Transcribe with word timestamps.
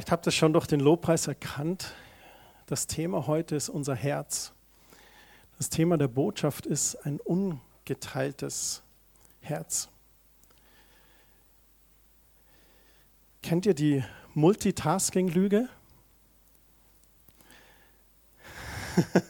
Vielleicht 0.00 0.12
habt 0.12 0.26
ihr 0.26 0.32
schon 0.32 0.54
durch 0.54 0.66
den 0.66 0.80
Lobpreis 0.80 1.26
erkannt. 1.26 1.92
Das 2.64 2.86
Thema 2.86 3.26
heute 3.26 3.54
ist 3.54 3.68
unser 3.68 3.94
Herz. 3.94 4.54
Das 5.58 5.68
Thema 5.68 5.98
der 5.98 6.08
Botschaft 6.08 6.64
ist 6.64 6.94
ein 7.04 7.20
ungeteiltes 7.20 8.80
Herz. 9.42 9.90
Kennt 13.42 13.66
ihr 13.66 13.74
die 13.74 14.02
Multitasking-Lüge? 14.32 15.68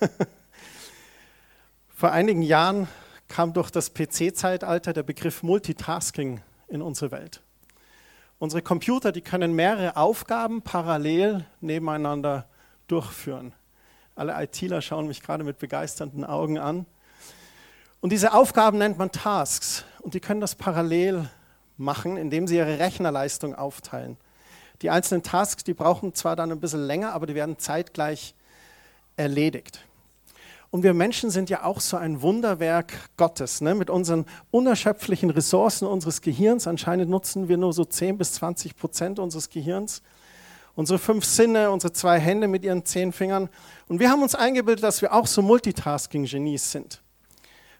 Vor 1.88 2.12
einigen 2.12 2.42
Jahren 2.42 2.86
kam 3.26 3.52
durch 3.54 3.72
das 3.72 3.92
PC-Zeitalter 3.92 4.92
der 4.92 5.02
Begriff 5.02 5.42
Multitasking 5.42 6.40
in 6.68 6.80
unsere 6.80 7.10
Welt. 7.10 7.42
Unsere 8.40 8.62
Computer, 8.62 9.12
die 9.12 9.20
können 9.20 9.52
mehrere 9.52 9.98
Aufgaben 9.98 10.62
parallel 10.62 11.44
nebeneinander 11.60 12.46
durchführen. 12.86 13.52
Alle 14.16 14.32
ITler 14.42 14.80
schauen 14.80 15.06
mich 15.06 15.20
gerade 15.20 15.44
mit 15.44 15.58
begeisternden 15.58 16.24
Augen 16.24 16.56
an. 16.56 16.86
Und 18.00 18.12
diese 18.12 18.32
Aufgaben 18.32 18.78
nennt 18.78 18.96
man 18.96 19.12
Tasks 19.12 19.84
und 20.00 20.14
die 20.14 20.20
können 20.20 20.40
das 20.40 20.54
parallel 20.54 21.28
machen, 21.76 22.16
indem 22.16 22.46
sie 22.46 22.56
ihre 22.56 22.78
Rechnerleistung 22.78 23.54
aufteilen. 23.54 24.16
Die 24.80 24.88
einzelnen 24.88 25.22
Tasks, 25.22 25.62
die 25.62 25.74
brauchen 25.74 26.14
zwar 26.14 26.34
dann 26.34 26.50
ein 26.50 26.60
bisschen 26.60 26.86
länger, 26.86 27.12
aber 27.12 27.26
die 27.26 27.34
werden 27.34 27.58
zeitgleich 27.58 28.34
erledigt. 29.18 29.84
Und 30.70 30.84
wir 30.84 30.94
Menschen 30.94 31.30
sind 31.30 31.50
ja 31.50 31.64
auch 31.64 31.80
so 31.80 31.96
ein 31.96 32.22
Wunderwerk 32.22 33.10
Gottes. 33.16 33.60
Ne? 33.60 33.74
Mit 33.74 33.90
unseren 33.90 34.24
unerschöpflichen 34.52 35.30
Ressourcen 35.30 35.86
unseres 35.86 36.20
Gehirns, 36.20 36.68
anscheinend 36.68 37.10
nutzen 37.10 37.48
wir 37.48 37.56
nur 37.56 37.72
so 37.72 37.84
10 37.84 38.18
bis 38.18 38.34
20 38.34 38.76
Prozent 38.76 39.18
unseres 39.18 39.50
Gehirns. 39.50 40.02
Unsere 40.76 41.00
fünf 41.00 41.24
Sinne, 41.24 41.72
unsere 41.72 41.92
zwei 41.92 42.20
Hände 42.20 42.46
mit 42.46 42.64
ihren 42.64 42.84
zehn 42.84 43.12
Fingern. 43.12 43.48
Und 43.88 43.98
wir 43.98 44.10
haben 44.10 44.22
uns 44.22 44.36
eingebildet, 44.36 44.84
dass 44.84 45.02
wir 45.02 45.12
auch 45.12 45.26
so 45.26 45.42
Multitasking-Genies 45.42 46.70
sind. 46.70 47.02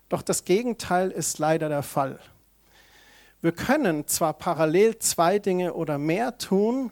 Doch 0.09 0.23
das 0.23 0.45
Gegenteil 0.45 1.13
ist 1.13 1.39
leider 1.39 1.69
der 1.69 1.85
Fall. 1.85 2.19
Wir 3.41 3.53
können 3.53 4.07
zwar 4.09 4.35
parallel 4.35 4.99
zwei 4.99 5.39
Dinge 5.39 5.73
oder 5.73 5.97
mehr 5.97 6.37
tun, 6.37 6.91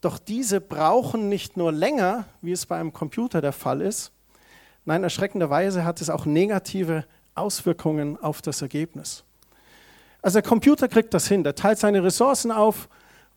doch 0.00 0.18
diese 0.18 0.60
brauchen 0.60 1.28
nicht 1.28 1.56
nur 1.56 1.72
länger, 1.72 2.26
wie 2.40 2.52
es 2.52 2.64
bei 2.64 2.78
einem 2.78 2.92
Computer 2.92 3.40
der 3.40 3.52
Fall 3.52 3.82
ist, 3.82 4.11
Nein, 4.84 5.04
erschreckenderweise 5.04 5.84
hat 5.84 6.00
es 6.00 6.10
auch 6.10 6.26
negative 6.26 7.04
Auswirkungen 7.34 8.20
auf 8.20 8.42
das 8.42 8.62
Ergebnis. 8.62 9.24
Also 10.22 10.40
der 10.40 10.48
Computer 10.48 10.88
kriegt 10.88 11.14
das 11.14 11.26
hin, 11.26 11.44
der 11.44 11.54
teilt 11.54 11.78
seine 11.78 12.02
Ressourcen 12.02 12.50
auf 12.50 12.88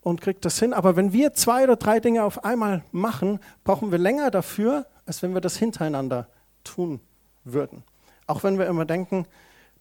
und 0.02 0.22
kriegt 0.22 0.46
das 0.46 0.60
hin. 0.60 0.74
Aber 0.74 0.96
wenn 0.96 1.14
wir 1.14 1.34
zwei 1.34 1.64
oder 1.64 1.76
drei 1.76 2.00
Dinge 2.00 2.24
auf 2.24 2.44
einmal 2.44 2.84
machen, 2.92 3.40
brauchen 3.64 3.92
wir 3.92 3.98
länger 3.98 4.32
dafür, 4.32 4.86
als 5.06 5.22
wenn 5.22 5.34
wir 5.34 5.42
das 5.42 5.58
hintereinander 5.58 6.28
tun 6.64 7.00
würden. 7.44 7.84
Auch 8.28 8.44
wenn 8.44 8.58
wir 8.58 8.68
immer 8.68 8.86
denken, 8.86 9.28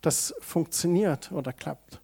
das 0.01 0.35
funktioniert 0.41 1.33
oder 1.33 1.53
klappt. 1.53 2.01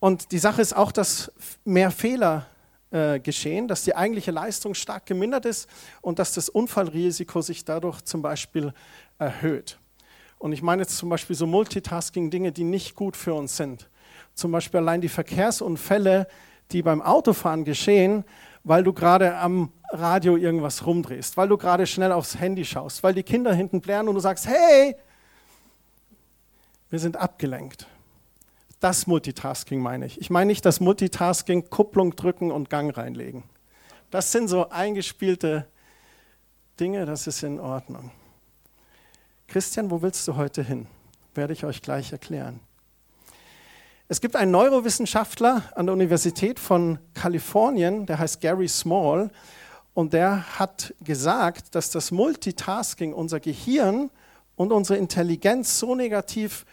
Und 0.00 0.32
die 0.32 0.38
Sache 0.38 0.62
ist 0.62 0.76
auch, 0.76 0.92
dass 0.92 1.32
mehr 1.64 1.90
Fehler 1.90 2.46
äh, 2.90 3.20
geschehen, 3.20 3.68
dass 3.68 3.84
die 3.84 3.94
eigentliche 3.94 4.30
Leistung 4.30 4.74
stark 4.74 5.06
gemindert 5.06 5.44
ist 5.44 5.68
und 6.00 6.18
dass 6.18 6.32
das 6.32 6.48
Unfallrisiko 6.48 7.42
sich 7.42 7.64
dadurch 7.64 8.02
zum 8.02 8.22
Beispiel 8.22 8.72
erhöht. 9.18 9.78
Und 10.38 10.52
ich 10.52 10.62
meine 10.62 10.82
jetzt 10.82 10.96
zum 10.96 11.08
Beispiel 11.08 11.36
so 11.36 11.46
Multitasking-Dinge, 11.46 12.52
die 12.52 12.64
nicht 12.64 12.94
gut 12.94 13.16
für 13.16 13.34
uns 13.34 13.56
sind. 13.56 13.90
Zum 14.34 14.52
Beispiel 14.52 14.80
allein 14.80 15.00
die 15.00 15.08
Verkehrsunfälle, 15.08 16.28
die 16.70 16.82
beim 16.82 17.02
Autofahren 17.02 17.64
geschehen, 17.64 18.24
weil 18.64 18.84
du 18.84 18.92
gerade 18.92 19.36
am 19.36 19.72
Radio 19.90 20.36
irgendwas 20.36 20.86
rumdrehst, 20.86 21.36
weil 21.36 21.48
du 21.48 21.56
gerade 21.56 21.86
schnell 21.86 22.12
aufs 22.12 22.38
Handy 22.38 22.64
schaust, 22.64 23.02
weil 23.02 23.14
die 23.14 23.22
Kinder 23.22 23.52
hinten 23.52 23.80
blären 23.80 24.08
und 24.08 24.14
du 24.14 24.20
sagst, 24.20 24.46
hey, 24.46 24.96
wir 26.90 26.98
sind 26.98 27.16
abgelenkt. 27.16 27.86
Das 28.80 29.06
Multitasking 29.06 29.80
meine 29.80 30.06
ich. 30.06 30.20
Ich 30.20 30.30
meine 30.30 30.46
nicht 30.46 30.64
das 30.64 30.78
Multitasking, 30.78 31.68
Kupplung 31.68 32.14
drücken 32.14 32.52
und 32.52 32.70
Gang 32.70 32.96
reinlegen. 32.96 33.42
Das 34.10 34.30
sind 34.30 34.48
so 34.48 34.68
eingespielte 34.68 35.66
Dinge, 36.78 37.04
das 37.04 37.26
ist 37.26 37.42
in 37.42 37.58
Ordnung. 37.58 38.12
Christian, 39.48 39.90
wo 39.90 40.00
willst 40.00 40.28
du 40.28 40.36
heute 40.36 40.62
hin? 40.62 40.86
Werde 41.34 41.52
ich 41.52 41.64
euch 41.64 41.82
gleich 41.82 42.12
erklären. 42.12 42.60
Es 44.06 44.20
gibt 44.20 44.36
einen 44.36 44.52
Neurowissenschaftler 44.52 45.64
an 45.74 45.86
der 45.86 45.92
Universität 45.92 46.58
von 46.58 46.98
Kalifornien, 47.14 48.06
der 48.06 48.18
heißt 48.18 48.40
Gary 48.40 48.68
Small, 48.68 49.30
und 49.92 50.12
der 50.12 50.58
hat 50.58 50.94
gesagt, 51.02 51.74
dass 51.74 51.90
das 51.90 52.12
Multitasking 52.12 53.12
unser 53.12 53.40
Gehirn 53.40 54.10
und 54.54 54.72
unsere 54.72 54.98
Intelligenz 54.98 55.78
so 55.78 55.94
negativ 55.96 56.64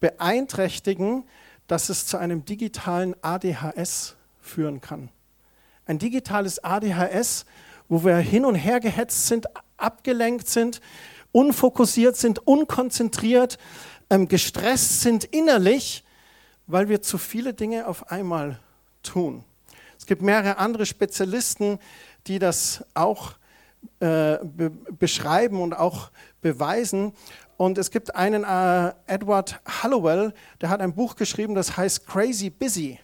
beeinträchtigen, 0.00 1.24
dass 1.68 1.88
es 1.88 2.06
zu 2.06 2.16
einem 2.16 2.44
digitalen 2.44 3.14
ADHS 3.22 4.16
führen 4.40 4.80
kann. 4.80 5.10
Ein 5.86 5.98
digitales 5.98 6.62
ADHS, 6.64 7.46
wo 7.88 8.04
wir 8.04 8.16
hin 8.16 8.44
und 8.44 8.56
her 8.56 8.80
gehetzt 8.80 9.28
sind, 9.28 9.46
abgelenkt 9.76 10.48
sind, 10.48 10.80
unfokussiert 11.30 12.16
sind, 12.16 12.46
unkonzentriert, 12.46 13.58
ähm, 14.10 14.28
gestresst 14.28 15.02
sind 15.02 15.24
innerlich, 15.24 16.04
weil 16.66 16.88
wir 16.88 17.00
zu 17.02 17.16
viele 17.16 17.54
Dinge 17.54 17.86
auf 17.86 18.10
einmal 18.10 18.58
tun. 19.02 19.44
Es 19.98 20.06
gibt 20.06 20.22
mehrere 20.22 20.58
andere 20.58 20.86
Spezialisten, 20.86 21.78
die 22.26 22.38
das 22.38 22.84
auch 22.94 23.32
äh, 24.00 24.38
be 24.42 24.70
beschreiben 24.98 25.60
und 25.60 25.74
auch 25.74 26.10
beweisen. 26.40 27.12
Und 27.58 27.76
es 27.76 27.90
gibt 27.90 28.14
einen 28.14 28.44
äh, 28.44 28.92
Edward 29.06 29.60
Hallowell, 29.66 30.32
der 30.60 30.70
hat 30.70 30.80
ein 30.80 30.94
Buch 30.94 31.16
geschrieben, 31.16 31.56
das 31.56 31.76
heißt 31.76 32.06
Crazy 32.06 32.50
Busy. 32.50 33.00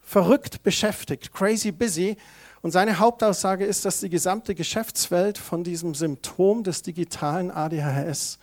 Verrückt 0.00 0.62
beschäftigt, 0.62 1.32
crazy 1.32 1.72
busy. 1.72 2.16
Und 2.62 2.70
seine 2.70 2.98
Hauptaussage 2.98 3.64
ist, 3.64 3.84
dass 3.84 4.00
die 4.00 4.08
gesamte 4.08 4.54
Geschäftswelt 4.54 5.36
von 5.36 5.64
diesem 5.64 5.94
Symptom 5.94 6.62
des 6.62 6.82
digitalen 6.82 7.50
ADHS 7.50 8.38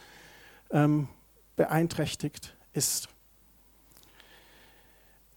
ähm, 0.71 1.07
beeinträchtigt 1.55 2.55
ist. 2.73 3.07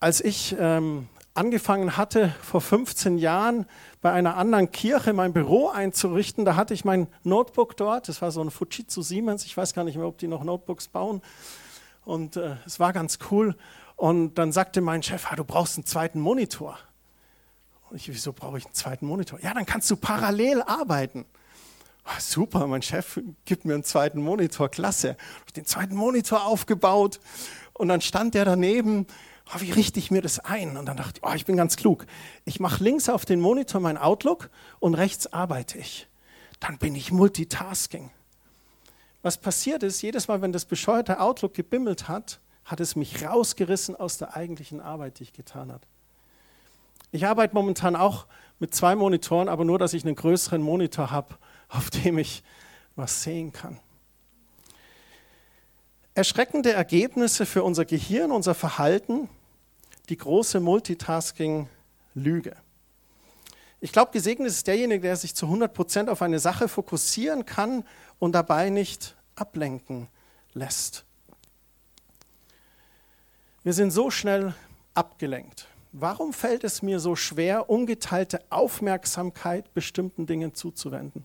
Als 0.01 0.21
ich 0.21 0.57
ähm, 0.59 1.09
angefangen 1.35 1.97
hatte, 1.97 2.35
vor 2.43 2.61
15 2.61 3.19
Jahren 3.19 3.67
bei 4.01 4.13
einer 4.13 4.37
anderen 4.37 4.71
Kirche 4.71 5.13
mein 5.13 5.33
Büro 5.33 5.69
einzurichten. 5.69 6.45
Da 6.45 6.57
hatte 6.57 6.75
ich 6.75 6.85
mein 6.85 7.07
Notebook 7.23 7.77
dort. 7.77 8.09
Das 8.09 8.21
war 8.21 8.31
so 8.31 8.41
ein 8.43 8.51
Fujitsu 8.51 9.03
Siemens. 9.03 9.45
Ich 9.45 9.57
weiß 9.57 9.75
gar 9.75 9.85
nicht 9.85 9.97
mehr, 9.97 10.07
ob 10.07 10.19
die 10.19 10.29
noch 10.29 10.45
Notebooks 10.45 10.89
bauen. 10.89 11.23
Und 12.05 12.37
äh, 12.37 12.57
es 12.67 12.81
war 12.81 12.93
ganz 12.93 13.19
cool. 13.31 13.57
Und 13.97 14.35
dann 14.37 14.53
sagte 14.53 14.81
mein 14.81 15.03
Chef, 15.03 15.31
ah, 15.31 15.37
du 15.37 15.45
brauchst 15.45 15.77
einen 15.77 15.87
zweiten 15.87 16.21
Monitor. 16.21 16.79
Und 17.91 17.97
ich, 17.97 18.09
wieso 18.09 18.33
brauche 18.33 18.59
ich 18.59 18.65
einen 18.65 18.75
zweiten 18.75 19.07
Monitor? 19.07 19.41
Ja, 19.41 19.53
dann 19.53 19.67
kannst 19.67 19.91
du 19.91 19.97
parallel 19.97 20.63
arbeiten. 20.63 21.27
Oh, 22.07 22.19
super, 22.19 22.67
mein 22.67 22.83
Chef 22.83 23.21
gibt 23.45 23.65
mir 23.65 23.75
einen 23.75 23.85
zweiten 23.85 24.23
Monitor, 24.23 24.69
klasse. 24.69 25.17
Ich 25.47 25.53
den 25.53 25.67
zweiten 25.67 25.95
Monitor 25.95 26.45
aufgebaut 26.47 27.21
und 27.75 27.89
dann 27.89 28.01
stand 28.01 28.35
der 28.35 28.45
daneben 28.45 29.07
oh, 29.55 29.61
wie 29.61 29.71
richte 29.71 29.99
ich 29.99 30.11
mir 30.11 30.23
das 30.23 30.39
ein? 30.39 30.77
Und 30.77 30.87
dann 30.87 30.97
dachte 30.97 31.21
ich, 31.21 31.29
oh, 31.29 31.35
ich 31.35 31.47
bin 31.47 31.57
ganz 31.57 31.77
klug. 31.77 32.07
Ich 32.45 32.61
mache 32.61 32.83
links 32.83 33.09
auf 33.09 33.25
den 33.25 33.41
Monitor 33.41 33.81
mein 33.81 33.99
Outlook 33.99 34.51
und 34.79 34.95
rechts 34.95 35.33
arbeite 35.33 35.79
ich. 35.79 36.09
Dann 36.61 36.79
bin 36.79 36.95
ich 36.95 37.11
Multitasking. 37.11 38.11
Was 39.23 39.39
passiert 39.39 39.83
ist, 39.83 40.03
jedes 40.03 40.29
Mal, 40.29 40.41
wenn 40.43 40.53
das 40.53 40.65
bescheuerte 40.65 41.21
Outlook 41.21 41.55
gebimmelt 41.55 42.09
hat, 42.09 42.41
hat 42.65 42.81
es 42.81 42.97
mich 42.97 43.25
rausgerissen 43.25 43.97
aus 43.97 44.19
der 44.19 44.37
eigentlichen 44.37 44.81
Arbeit, 44.81 45.19
die 45.19 45.25
ich 45.25 45.33
getan 45.33 45.73
habe. 45.73 45.83
Ich 47.13 47.27
arbeite 47.27 47.55
momentan 47.55 47.97
auch 47.97 48.27
mit 48.61 48.75
zwei 48.75 48.95
Monitoren, 48.95 49.49
aber 49.49 49.65
nur, 49.65 49.79
dass 49.79 49.95
ich 49.95 50.05
einen 50.05 50.15
größeren 50.15 50.63
Monitor 50.63 51.11
habe, 51.11 51.37
auf 51.69 51.91
dem 51.91 52.19
ich 52.19 52.43
was 52.97 53.23
sehen 53.23 53.53
kann. 53.53 53.79
Erschreckende 56.15 56.73
Ergebnisse 56.73 57.47
für 57.47 57.63
unser 57.63 57.85
Gehirn, 57.85 58.31
unser 58.31 58.55
Verhalten 58.55 59.29
die 60.11 60.19
große 60.19 60.61
Multitasking-Lüge. 60.61 62.57
Ich 63.81 63.93
glaube, 63.93 64.11
gesegnet 64.13 64.49
ist 64.49 64.67
derjenige, 64.67 65.03
der 65.03 65.17
sich 65.17 65.35
zu 65.35 65.47
100% 65.47 66.09
auf 66.09 66.21
eine 66.21 66.39
Sache 66.39 66.69
fokussieren 66.69 67.47
kann 67.47 67.85
und 68.19 68.33
dabei 68.33 68.69
nicht 68.69 69.17
ablenken 69.37 70.09
lässt. 70.53 71.05
Wir 73.63 73.73
sind 73.73 73.91
so 73.91 74.11
schnell 74.11 74.55
abgelenkt. 74.95 75.67
Warum 75.93 76.33
fällt 76.33 76.65
es 76.65 76.83
mir 76.83 77.01
so 77.01 77.17
schwer, 77.17 77.71
ungeteilte 77.71 78.41
Aufmerksamkeit 78.51 79.73
bestimmten 79.75 80.27
Dingen 80.27 80.55
zuzuwenden? 80.55 81.25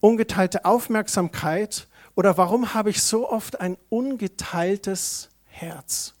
Ungeteilte 0.00 0.64
Aufmerksamkeit 0.64 1.88
oder 2.14 2.36
warum 2.36 2.74
habe 2.74 2.90
ich 2.90 3.02
so 3.02 3.28
oft 3.28 3.60
ein 3.60 3.76
ungeteiltes 3.88 5.30
Herz. 5.56 6.12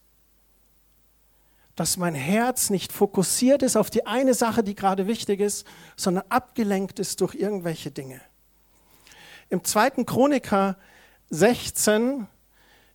dass 1.74 1.98
mein 1.98 2.14
Herz 2.14 2.70
nicht 2.70 2.90
fokussiert 2.90 3.62
ist 3.62 3.76
auf 3.76 3.90
die 3.90 4.06
eine 4.06 4.32
Sache, 4.32 4.64
die 4.64 4.74
gerade 4.74 5.06
wichtig 5.06 5.40
ist, 5.40 5.66
sondern 5.94 6.24
abgelenkt 6.30 6.98
ist 6.98 7.20
durch 7.20 7.34
irgendwelche 7.34 7.90
Dinge. 7.90 8.22
Im 9.50 9.62
zweiten 9.62 10.06
Chroniker 10.06 10.78
16, 11.28 12.26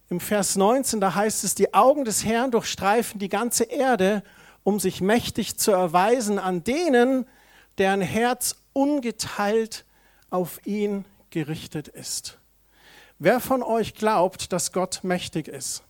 im 0.10 0.20
Vers 0.20 0.56
19, 0.56 1.00
da 1.00 1.14
heißt 1.14 1.44
es, 1.44 1.54
die 1.54 1.76
Augen 1.76 2.06
des 2.06 2.26
Herrn 2.26 2.50
durchstreifen 2.50 3.20
die 3.20 3.30
ganze 3.30 3.66
Erde, 3.66 4.24
um 4.64 4.80
sich 4.80 5.00
mächtig 5.00 5.60
zu 5.60 5.72
erweisen 5.72 6.40
an 6.40 6.64
denen, 6.64 7.28
deren 7.78 8.02
Herz 8.02 8.56
ungeteilt 8.74 9.86
auf 10.32 10.66
ihn 10.66 11.06
gerichtet 11.30 11.88
ist. 11.88 12.40
Wer 13.20 13.40
von 13.40 13.62
euch 13.62 13.94
glaubt, 13.94 14.52
dass 14.52 14.72
Gott 14.72 15.02
mächtig 15.04 15.48
ist? 15.48 15.84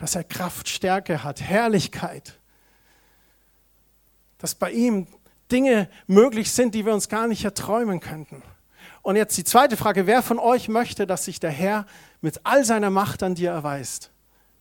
Dass 0.00 0.14
er 0.14 0.24
Kraft, 0.24 0.66
Stärke 0.68 1.22
hat, 1.22 1.42
Herrlichkeit, 1.42 2.38
dass 4.38 4.54
bei 4.54 4.72
ihm 4.72 5.06
Dinge 5.52 5.90
möglich 6.06 6.52
sind, 6.52 6.74
die 6.74 6.86
wir 6.86 6.94
uns 6.94 7.10
gar 7.10 7.28
nicht 7.28 7.44
erträumen 7.44 8.00
könnten. 8.00 8.42
Und 9.02 9.16
jetzt 9.16 9.36
die 9.36 9.44
zweite 9.44 9.76
Frage, 9.76 10.06
wer 10.06 10.22
von 10.22 10.38
euch 10.38 10.68
möchte, 10.68 11.06
dass 11.06 11.26
sich 11.26 11.38
der 11.38 11.50
Herr 11.50 11.86
mit 12.22 12.40
all 12.44 12.64
seiner 12.64 12.88
Macht 12.88 13.22
an 13.22 13.34
dir 13.34 13.50
erweist? 13.50 14.10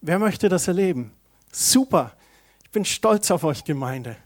Wer 0.01 0.19
möchte 0.19 0.49
das 0.49 0.67
erleben? 0.67 1.13
Super, 1.53 2.11
ich 2.65 2.71
bin 2.71 2.83
stolz 2.83 3.31
auf 3.31 3.45
euch 3.45 3.63
Gemeinde. 3.63 4.17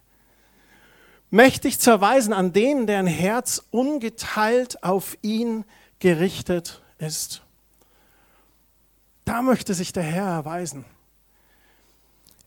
Mächtig 1.29 1.79
zu 1.79 1.91
erweisen 1.91 2.33
an 2.33 2.53
denen, 2.53 2.87
deren 2.87 3.07
Herz 3.07 3.63
ungeteilt 3.69 4.83
auf 4.83 5.15
ihn 5.21 5.63
gerichtet 5.99 6.81
ist. 6.97 7.43
Da 9.25 9.43
möchte 9.43 9.75
sich 9.75 9.93
der 9.93 10.03
Herr 10.03 10.27
erweisen. 10.27 10.85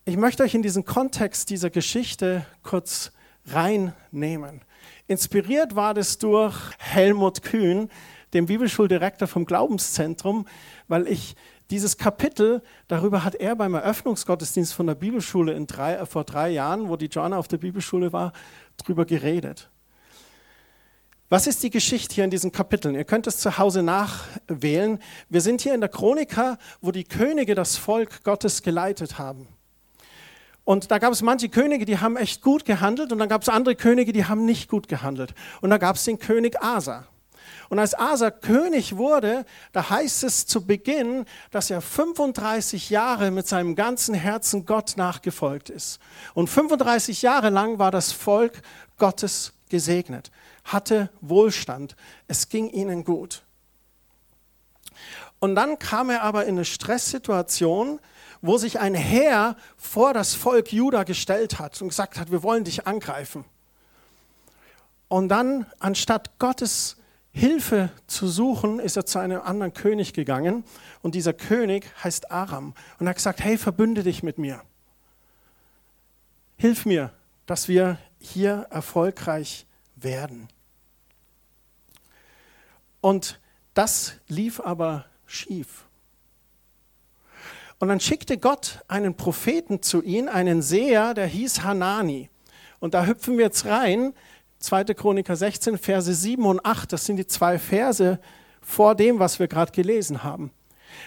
Ich 0.08 0.16
möchte 0.16 0.44
euch 0.44 0.54
in 0.54 0.62
diesen 0.62 0.84
Kontext 0.84 1.50
dieser 1.50 1.68
Geschichte 1.68 2.46
kurz 2.62 3.10
reinnehmen. 3.46 4.60
Inspiriert 5.08 5.74
war 5.74 5.94
das 5.94 6.18
durch 6.18 6.54
Helmut 6.78 7.42
Kühn, 7.42 7.90
dem 8.32 8.46
Bibelschuldirektor 8.46 9.26
vom 9.26 9.46
Glaubenszentrum, 9.46 10.46
weil 10.86 11.08
ich 11.08 11.34
dieses 11.70 11.96
Kapitel, 11.96 12.62
darüber 12.86 13.24
hat 13.24 13.34
er 13.34 13.56
beim 13.56 13.74
Eröffnungsgottesdienst 13.74 14.74
von 14.74 14.86
der 14.86 14.94
Bibelschule 14.94 15.54
in 15.54 15.66
drei, 15.66 16.06
vor 16.06 16.22
drei 16.22 16.50
Jahren, 16.50 16.88
wo 16.88 16.94
die 16.94 17.06
Joanna 17.06 17.36
auf 17.36 17.48
der 17.48 17.58
Bibelschule 17.58 18.12
war, 18.12 18.32
drüber 18.76 19.06
geredet. 19.06 19.70
Was 21.28 21.48
ist 21.48 21.64
die 21.64 21.70
Geschichte 21.70 22.14
hier 22.14 22.22
in 22.22 22.30
diesen 22.30 22.52
Kapiteln? 22.52 22.94
Ihr 22.94 23.02
könnt 23.02 23.26
es 23.26 23.38
zu 23.38 23.58
Hause 23.58 23.82
nachwählen. 23.82 25.00
Wir 25.28 25.40
sind 25.40 25.62
hier 25.62 25.74
in 25.74 25.80
der 25.80 25.90
Chroniker, 25.90 26.58
wo 26.80 26.92
die 26.92 27.02
Könige 27.02 27.56
das 27.56 27.76
Volk 27.76 28.22
Gottes 28.22 28.62
geleitet 28.62 29.18
haben. 29.18 29.48
Und 30.66 30.90
da 30.90 30.98
gab 30.98 31.12
es 31.12 31.22
manche 31.22 31.48
Könige, 31.48 31.84
die 31.84 32.00
haben 32.00 32.16
echt 32.16 32.42
gut 32.42 32.64
gehandelt 32.64 33.12
und 33.12 33.20
dann 33.20 33.28
gab 33.28 33.40
es 33.40 33.48
andere 33.48 33.76
Könige, 33.76 34.12
die 34.12 34.24
haben 34.24 34.44
nicht 34.44 34.68
gut 34.68 34.88
gehandelt. 34.88 35.32
Und 35.60 35.70
da 35.70 35.78
gab 35.78 35.94
es 35.94 36.02
den 36.02 36.18
König 36.18 36.60
Asa. 36.60 37.06
Und 37.68 37.78
als 37.78 37.96
Asa 37.96 38.32
König 38.32 38.96
wurde, 38.96 39.46
da 39.70 39.90
heißt 39.90 40.24
es 40.24 40.44
zu 40.44 40.66
Beginn, 40.66 41.24
dass 41.52 41.70
er 41.70 41.80
35 41.80 42.90
Jahre 42.90 43.30
mit 43.30 43.46
seinem 43.46 43.76
ganzen 43.76 44.12
Herzen 44.12 44.66
Gott 44.66 44.94
nachgefolgt 44.96 45.70
ist. 45.70 46.00
Und 46.34 46.48
35 46.48 47.22
Jahre 47.22 47.50
lang 47.50 47.78
war 47.78 47.92
das 47.92 48.10
Volk 48.10 48.60
Gottes 48.98 49.52
gesegnet, 49.68 50.32
hatte 50.64 51.10
Wohlstand, 51.20 51.94
es 52.26 52.48
ging 52.48 52.70
ihnen 52.70 53.04
gut. 53.04 53.42
Und 55.38 55.54
dann 55.54 55.78
kam 55.78 56.10
er 56.10 56.22
aber 56.22 56.46
in 56.46 56.56
eine 56.56 56.64
Stresssituation, 56.64 58.00
wo 58.46 58.58
sich 58.58 58.78
ein 58.80 58.94
Heer 58.94 59.56
vor 59.76 60.14
das 60.14 60.34
Volk 60.34 60.72
Juda 60.72 61.04
gestellt 61.04 61.58
hat 61.58 61.80
und 61.82 61.88
gesagt 61.88 62.18
hat, 62.18 62.30
wir 62.30 62.42
wollen 62.42 62.64
dich 62.64 62.86
angreifen. 62.86 63.44
Und 65.08 65.28
dann, 65.28 65.66
anstatt 65.78 66.38
Gottes 66.38 66.96
Hilfe 67.32 67.90
zu 68.06 68.28
suchen, 68.28 68.80
ist 68.80 68.96
er 68.96 69.06
zu 69.06 69.18
einem 69.18 69.40
anderen 69.42 69.74
König 69.74 70.14
gegangen. 70.14 70.64
Und 71.02 71.14
dieser 71.14 71.32
König 71.32 71.86
heißt 72.02 72.30
Aram. 72.30 72.74
Und 72.98 73.06
er 73.06 73.10
hat 73.10 73.16
gesagt, 73.16 73.40
hey, 73.40 73.58
verbünde 73.58 74.02
dich 74.02 74.22
mit 74.22 74.38
mir. 74.38 74.62
Hilf 76.56 76.86
mir, 76.86 77.12
dass 77.44 77.68
wir 77.68 77.98
hier 78.18 78.66
erfolgreich 78.70 79.66
werden. 79.96 80.48
Und 83.00 83.38
das 83.74 84.14
lief 84.28 84.60
aber 84.60 85.04
schief. 85.26 85.85
Und 87.78 87.88
dann 87.88 88.00
schickte 88.00 88.38
Gott 88.38 88.80
einen 88.88 89.16
Propheten 89.16 89.82
zu 89.82 90.02
ihnen, 90.02 90.28
einen 90.28 90.62
Seher, 90.62 91.14
der 91.14 91.26
hieß 91.26 91.62
Hanani. 91.62 92.30
Und 92.80 92.94
da 92.94 93.06
hüpfen 93.06 93.36
wir 93.36 93.46
jetzt 93.46 93.66
rein, 93.66 94.14
2. 94.60 94.84
Chroniker 94.94 95.36
16, 95.36 95.76
Verse 95.78 96.12
7 96.12 96.44
und 96.44 96.64
8, 96.64 96.92
das 96.92 97.04
sind 97.04 97.16
die 97.16 97.26
zwei 97.26 97.58
Verse 97.58 98.18
vor 98.62 98.94
dem, 98.94 99.18
was 99.18 99.38
wir 99.38 99.48
gerade 99.48 99.72
gelesen 99.72 100.24
haben. 100.24 100.50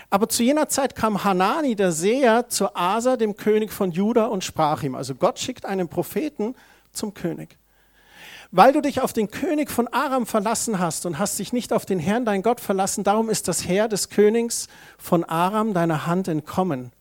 Aber 0.10 0.30
zu 0.30 0.44
jener 0.44 0.70
Zeit 0.70 0.96
kam 0.96 1.24
Hanani, 1.24 1.76
der 1.76 1.92
Seher, 1.92 2.48
zu 2.48 2.76
Asa, 2.76 3.18
dem 3.18 3.36
König 3.36 3.72
von 3.72 3.92
Juda, 3.92 4.26
und 4.26 4.44
sprach 4.44 4.84
ihm. 4.84 4.96
Also 4.96 5.16
Gott 5.16 5.40
schickt 5.40 5.66
einen 5.66 5.90
Propheten 5.90 6.56
zum 6.92 7.14
König. 7.14 7.58
Weil 8.52 8.74
du 8.74 8.82
dich 8.82 9.02
auf 9.02 9.14
den 9.14 9.30
König 9.30 9.70
von 9.70 9.88
Aram 9.90 10.26
verlassen 10.26 10.80
hast 10.80 11.06
und 11.06 11.20
hast 11.20 11.38
dich 11.38 11.54
nicht 11.54 11.72
auf 11.72 11.86
den 11.86 12.00
Herrn, 12.00 12.26
dein 12.26 12.42
Gott, 12.42 12.60
verlassen, 12.60 13.04
darum 13.04 13.30
ist 13.30 13.48
das 13.48 13.68
Heer 13.68 13.88
des 13.88 14.10
Königs 14.10 14.68
von 14.98 15.24
Aram 15.24 15.76
deiner 15.76 16.08
Hand 16.08 16.28
entkommen. 16.28 16.92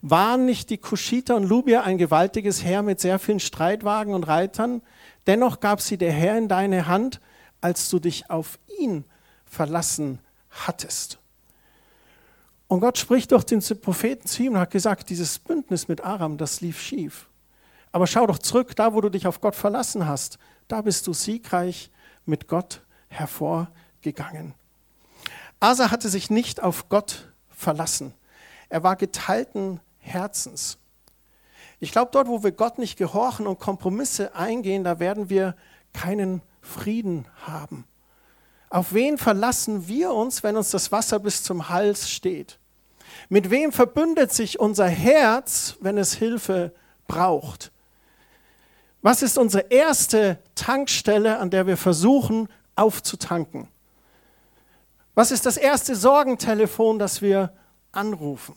Waren 0.00 0.44
nicht 0.44 0.70
die 0.70 0.78
Kuschiter 0.78 1.36
und 1.36 1.44
Lubia 1.44 1.82
ein 1.82 1.98
gewaltiges 1.98 2.64
Heer 2.64 2.82
mit 2.82 3.00
sehr 3.00 3.20
vielen 3.20 3.38
Streitwagen 3.38 4.12
und 4.12 4.26
Reitern? 4.26 4.82
Dennoch 5.28 5.60
gab 5.60 5.80
sie 5.80 5.96
der 5.96 6.10
Herr 6.10 6.36
in 6.36 6.48
deine 6.48 6.88
Hand, 6.88 7.20
als 7.60 7.88
du 7.88 8.00
dich 8.00 8.28
auf 8.28 8.58
ihn 8.80 9.04
verlassen 9.44 10.18
hattest. 10.50 11.18
Und 12.66 12.80
Gott 12.80 12.98
spricht 12.98 13.30
durch 13.30 13.44
den 13.44 13.60
Propheten 13.60 14.26
zu 14.26 14.42
ihm 14.42 14.54
und 14.54 14.58
hat 14.58 14.72
gesagt, 14.72 15.10
dieses 15.10 15.38
Bündnis 15.38 15.86
mit 15.86 16.02
Aram, 16.02 16.38
das 16.38 16.60
lief 16.60 16.80
schief. 16.80 17.28
Aber 17.92 18.08
schau 18.08 18.26
doch 18.26 18.38
zurück, 18.38 18.74
da 18.74 18.94
wo 18.94 19.00
du 19.00 19.10
dich 19.10 19.28
auf 19.28 19.40
Gott 19.40 19.54
verlassen 19.54 20.08
hast, 20.08 20.38
da 20.68 20.82
bist 20.82 21.06
du 21.06 21.12
siegreich 21.12 21.90
mit 22.24 22.48
Gott 22.48 22.82
hervorgegangen. 23.08 24.54
Asa 25.60 25.90
hatte 25.90 26.08
sich 26.08 26.30
nicht 26.30 26.62
auf 26.62 26.88
Gott 26.88 27.32
verlassen. 27.50 28.14
Er 28.68 28.82
war 28.82 28.96
geteilten 28.96 29.80
Herzens. 29.98 30.78
Ich 31.78 31.92
glaube, 31.92 32.10
dort, 32.12 32.28
wo 32.28 32.42
wir 32.42 32.52
Gott 32.52 32.78
nicht 32.78 32.96
gehorchen 32.96 33.46
und 33.46 33.58
Kompromisse 33.58 34.34
eingehen, 34.34 34.84
da 34.84 34.98
werden 35.00 35.28
wir 35.28 35.56
keinen 35.92 36.42
Frieden 36.60 37.26
haben. 37.44 37.84
Auf 38.70 38.94
wen 38.94 39.18
verlassen 39.18 39.88
wir 39.88 40.12
uns, 40.12 40.42
wenn 40.42 40.56
uns 40.56 40.70
das 40.70 40.92
Wasser 40.92 41.18
bis 41.18 41.42
zum 41.42 41.68
Hals 41.68 42.08
steht? 42.08 42.58
Mit 43.28 43.50
wem 43.50 43.72
verbündet 43.72 44.32
sich 44.32 44.60
unser 44.60 44.86
Herz, 44.86 45.76
wenn 45.80 45.98
es 45.98 46.14
Hilfe 46.14 46.72
braucht? 47.06 47.71
Was 49.02 49.22
ist 49.22 49.36
unsere 49.36 49.66
erste 49.68 50.38
Tankstelle, 50.54 51.38
an 51.38 51.50
der 51.50 51.66
wir 51.66 51.76
versuchen 51.76 52.48
aufzutanken? 52.76 53.68
Was 55.14 55.32
ist 55.32 55.44
das 55.44 55.56
erste 55.56 55.96
Sorgentelefon, 55.96 56.98
das 56.98 57.20
wir 57.20 57.52
anrufen? 57.90 58.54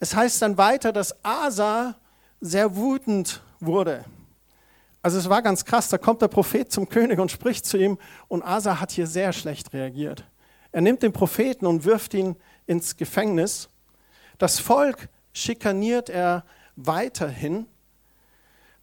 Es 0.00 0.14
heißt 0.14 0.42
dann 0.42 0.58
weiter, 0.58 0.92
dass 0.92 1.24
Asa 1.24 1.94
sehr 2.40 2.76
wütend 2.76 3.42
wurde. 3.60 4.04
Also 5.02 5.18
es 5.18 5.28
war 5.28 5.40
ganz 5.40 5.64
krass, 5.64 5.88
da 5.88 5.96
kommt 5.96 6.20
der 6.20 6.28
Prophet 6.28 6.70
zum 6.70 6.88
König 6.88 7.18
und 7.18 7.30
spricht 7.30 7.64
zu 7.64 7.78
ihm 7.78 7.98
und 8.28 8.42
Asa 8.42 8.80
hat 8.80 8.90
hier 8.90 9.06
sehr 9.06 9.32
schlecht 9.32 9.72
reagiert. 9.72 10.24
Er 10.72 10.80
nimmt 10.80 11.02
den 11.02 11.12
Propheten 11.12 11.66
und 11.66 11.84
wirft 11.84 12.12
ihn 12.14 12.36
ins 12.66 12.96
Gefängnis. 12.96 13.68
Das 14.38 14.58
Volk 14.58 15.08
schikaniert 15.32 16.10
er 16.10 16.44
weiterhin 16.76 17.66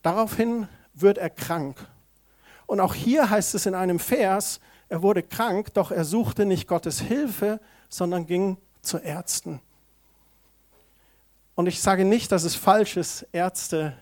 Daraufhin 0.02 0.68
wird 0.94 1.18
er 1.18 1.30
krank. 1.30 1.78
Und 2.66 2.80
auch 2.80 2.94
hier 2.94 3.30
heißt 3.30 3.56
es 3.56 3.66
in 3.66 3.76
einem 3.76 4.00
Vers, 4.00 4.60
er 4.90 5.02
wurde 5.02 5.24
krank, 5.24 5.74
doch 5.74 5.92
er 5.92 6.06
suchte 6.06 6.46
nicht 6.46 6.68
Gottes 6.68 7.00
Hilfe, 7.00 7.60
sondern 7.90 8.26
ging 8.26 8.58
zu 8.82 8.98
Ärzten. 8.98 9.62
Und 11.56 11.68
ich 11.68 11.82
sage 11.82 12.06
nicht, 12.06 12.32
dass 12.32 12.44
es 12.44 12.56
falsch 12.56 12.98
ist, 12.98 13.26
Ärzte 13.32 13.98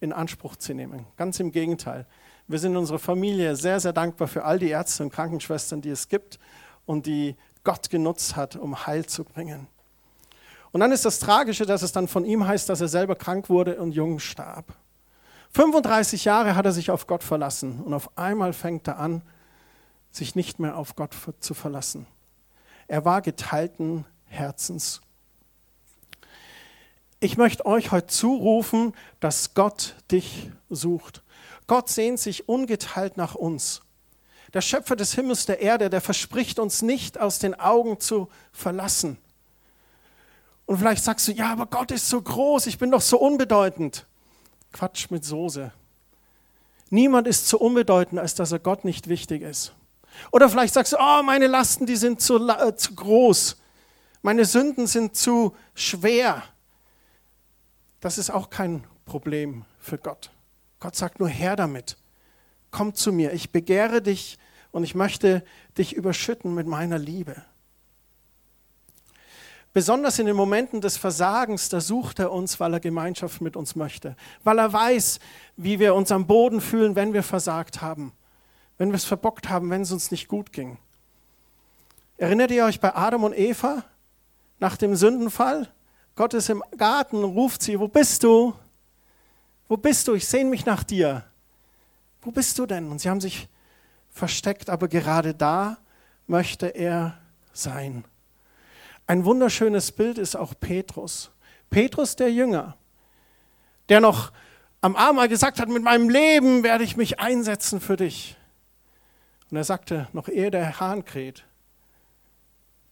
in 0.00 0.12
Anspruch 0.12 0.56
zu 0.56 0.74
nehmen. 0.74 1.06
Ganz 1.16 1.40
im 1.40 1.52
Gegenteil. 1.52 2.06
Wir 2.46 2.58
sind 2.58 2.72
in 2.72 2.78
unserer 2.78 2.98
Familie 2.98 3.56
sehr, 3.56 3.80
sehr 3.80 3.92
dankbar 3.92 4.28
für 4.28 4.44
all 4.44 4.58
die 4.58 4.68
Ärzte 4.70 5.02
und 5.02 5.12
Krankenschwestern, 5.12 5.80
die 5.80 5.90
es 5.90 6.08
gibt 6.08 6.38
und 6.86 7.06
die 7.06 7.36
Gott 7.64 7.90
genutzt 7.90 8.36
hat, 8.36 8.56
um 8.56 8.86
Heil 8.86 9.06
zu 9.06 9.24
bringen. 9.24 9.66
Und 10.72 10.80
dann 10.80 10.92
ist 10.92 11.04
das 11.04 11.18
Tragische, 11.18 11.66
dass 11.66 11.82
es 11.82 11.92
dann 11.92 12.08
von 12.08 12.24
ihm 12.24 12.46
heißt, 12.46 12.68
dass 12.68 12.80
er 12.80 12.88
selber 12.88 13.16
krank 13.16 13.48
wurde 13.48 13.80
und 13.80 13.92
jung 13.92 14.18
starb. 14.20 14.72
35 15.52 16.24
Jahre 16.24 16.54
hat 16.54 16.64
er 16.64 16.72
sich 16.72 16.90
auf 16.90 17.06
Gott 17.06 17.24
verlassen 17.24 17.80
und 17.80 17.92
auf 17.94 18.16
einmal 18.16 18.52
fängt 18.52 18.86
er 18.86 18.98
an, 18.98 19.22
sich 20.12 20.34
nicht 20.34 20.58
mehr 20.58 20.76
auf 20.76 20.96
Gott 20.96 21.14
zu 21.40 21.54
verlassen. 21.54 22.06
Er 22.88 23.04
war 23.04 23.22
geteilten 23.22 24.04
Herzens. 24.26 25.00
Ich 27.20 27.36
möchte 27.36 27.66
euch 27.66 27.92
heute 27.92 28.06
zurufen, 28.06 28.94
dass 29.20 29.54
Gott 29.54 29.94
dich 30.10 30.50
sucht. 30.70 31.22
Gott 31.66 31.88
sehnt 31.88 32.18
sich 32.18 32.48
ungeteilt 32.48 33.16
nach 33.16 33.34
uns. 33.34 33.82
Der 34.54 34.62
Schöpfer 34.62 34.96
des 34.96 35.14
Himmels, 35.14 35.46
der 35.46 35.60
Erde, 35.60 35.90
der 35.90 36.00
verspricht 36.00 36.58
uns 36.58 36.82
nicht 36.82 37.18
aus 37.18 37.38
den 37.38 37.58
Augen 37.58 38.00
zu 38.00 38.28
verlassen. 38.52 39.18
Und 40.66 40.78
vielleicht 40.78 41.04
sagst 41.04 41.28
du, 41.28 41.32
ja, 41.32 41.52
aber 41.52 41.66
Gott 41.66 41.90
ist 41.90 42.08
so 42.08 42.20
groß, 42.20 42.66
ich 42.66 42.78
bin 42.78 42.90
doch 42.90 43.00
so 43.00 43.18
unbedeutend. 43.18 44.06
Quatsch 44.72 45.10
mit 45.10 45.24
Soße. 45.24 45.72
Niemand 46.90 47.28
ist 47.28 47.48
so 47.48 47.58
unbedeutend, 47.58 48.20
als 48.20 48.34
dass 48.34 48.52
er 48.52 48.58
Gott 48.58 48.84
nicht 48.84 49.08
wichtig 49.08 49.42
ist. 49.42 49.72
Oder 50.32 50.48
vielleicht 50.48 50.74
sagst 50.74 50.92
du, 50.92 50.96
oh, 50.98 51.22
meine 51.22 51.46
Lasten, 51.46 51.86
die 51.86 51.96
sind 51.96 52.20
zu, 52.20 52.48
äh, 52.48 52.74
zu 52.74 52.94
groß. 52.94 53.56
Meine 54.22 54.44
Sünden 54.44 54.86
sind 54.86 55.16
zu 55.16 55.54
schwer. 55.74 56.42
Das 58.00 58.18
ist 58.18 58.30
auch 58.30 58.50
kein 58.50 58.84
Problem 59.04 59.64
für 59.78 59.98
Gott. 59.98 60.30
Gott 60.80 60.96
sagt 60.96 61.20
nur, 61.20 61.28
her 61.28 61.56
damit. 61.56 61.96
Komm 62.70 62.94
zu 62.94 63.12
mir. 63.12 63.32
Ich 63.32 63.50
begehre 63.50 64.02
dich 64.02 64.38
und 64.72 64.84
ich 64.84 64.94
möchte 64.94 65.44
dich 65.78 65.94
überschütten 65.94 66.54
mit 66.54 66.66
meiner 66.66 66.98
Liebe. 66.98 67.42
Besonders 69.72 70.18
in 70.18 70.26
den 70.26 70.34
Momenten 70.34 70.80
des 70.80 70.96
Versagens, 70.96 71.68
da 71.68 71.80
sucht 71.80 72.18
er 72.18 72.32
uns, 72.32 72.58
weil 72.58 72.72
er 72.72 72.80
Gemeinschaft 72.80 73.40
mit 73.40 73.56
uns 73.56 73.76
möchte. 73.76 74.16
Weil 74.42 74.58
er 74.58 74.72
weiß, 74.72 75.20
wie 75.56 75.78
wir 75.78 75.94
uns 75.94 76.10
am 76.10 76.26
Boden 76.26 76.60
fühlen, 76.60 76.96
wenn 76.96 77.12
wir 77.12 77.22
versagt 77.22 77.80
haben. 77.80 78.12
Wenn 78.78 78.88
wir 78.88 78.96
es 78.96 79.04
verbockt 79.04 79.48
haben, 79.48 79.70
wenn 79.70 79.82
es 79.82 79.92
uns 79.92 80.10
nicht 80.10 80.26
gut 80.26 80.52
ging. 80.52 80.78
Erinnert 82.18 82.50
ihr 82.50 82.64
euch 82.64 82.80
bei 82.80 82.94
Adam 82.94 83.22
und 83.24 83.38
Eva 83.38 83.84
nach 84.58 84.76
dem 84.76 84.96
Sündenfall? 84.96 85.68
Gott 86.16 86.34
ist 86.34 86.50
im 86.50 86.64
Garten, 86.76 87.22
ruft 87.22 87.62
sie, 87.62 87.78
wo 87.78 87.86
bist 87.86 88.24
du? 88.24 88.54
Wo 89.68 89.76
bist 89.76 90.08
du? 90.08 90.14
Ich 90.14 90.26
sehne 90.26 90.50
mich 90.50 90.66
nach 90.66 90.82
dir. 90.82 91.24
Wo 92.22 92.32
bist 92.32 92.58
du 92.58 92.66
denn? 92.66 92.90
Und 92.90 93.00
sie 93.00 93.08
haben 93.08 93.20
sich 93.20 93.48
versteckt, 94.10 94.68
aber 94.68 94.88
gerade 94.88 95.32
da 95.32 95.78
möchte 96.26 96.66
er 96.66 97.16
sein. 97.52 98.04
Ein 99.06 99.24
wunderschönes 99.24 99.92
Bild 99.92 100.18
ist 100.18 100.36
auch 100.36 100.54
Petrus. 100.58 101.30
Petrus 101.68 102.16
der 102.16 102.32
Jünger, 102.32 102.76
der 103.88 104.00
noch 104.00 104.32
am 104.80 104.96
Abend 104.96 105.28
gesagt 105.28 105.60
hat, 105.60 105.68
mit 105.68 105.82
meinem 105.82 106.08
Leben 106.08 106.62
werde 106.62 106.84
ich 106.84 106.96
mich 106.96 107.20
einsetzen 107.20 107.80
für 107.80 107.96
dich. 107.96 108.36
Und 109.50 109.56
er 109.56 109.64
sagte, 109.64 110.08
noch 110.12 110.28
ehe 110.28 110.50
der 110.50 110.80
Hahn 110.80 111.04
kräht, 111.04 111.44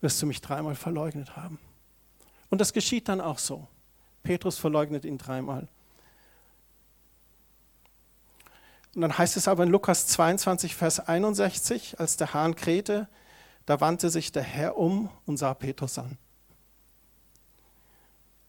wirst 0.00 0.20
du 0.20 0.26
mich 0.26 0.40
dreimal 0.40 0.74
verleugnet 0.74 1.36
haben. 1.36 1.58
Und 2.50 2.60
das 2.60 2.72
geschieht 2.72 3.08
dann 3.08 3.20
auch 3.20 3.38
so. 3.38 3.66
Petrus 4.22 4.58
verleugnet 4.58 5.04
ihn 5.04 5.18
dreimal. 5.18 5.68
Und 8.94 9.02
dann 9.02 9.16
heißt 9.16 9.36
es 9.36 9.48
aber 9.48 9.62
in 9.62 9.70
Lukas 9.70 10.06
22, 10.08 10.74
Vers 10.74 11.00
61, 11.00 12.00
als 12.00 12.16
der 12.16 12.34
Hahn 12.34 12.54
krähte, 12.54 13.08
da 13.68 13.82
wandte 13.82 14.08
sich 14.08 14.32
der 14.32 14.44
Herr 14.44 14.78
um 14.78 15.10
und 15.26 15.36
sah 15.36 15.52
Petrus 15.52 15.98
an. 15.98 16.16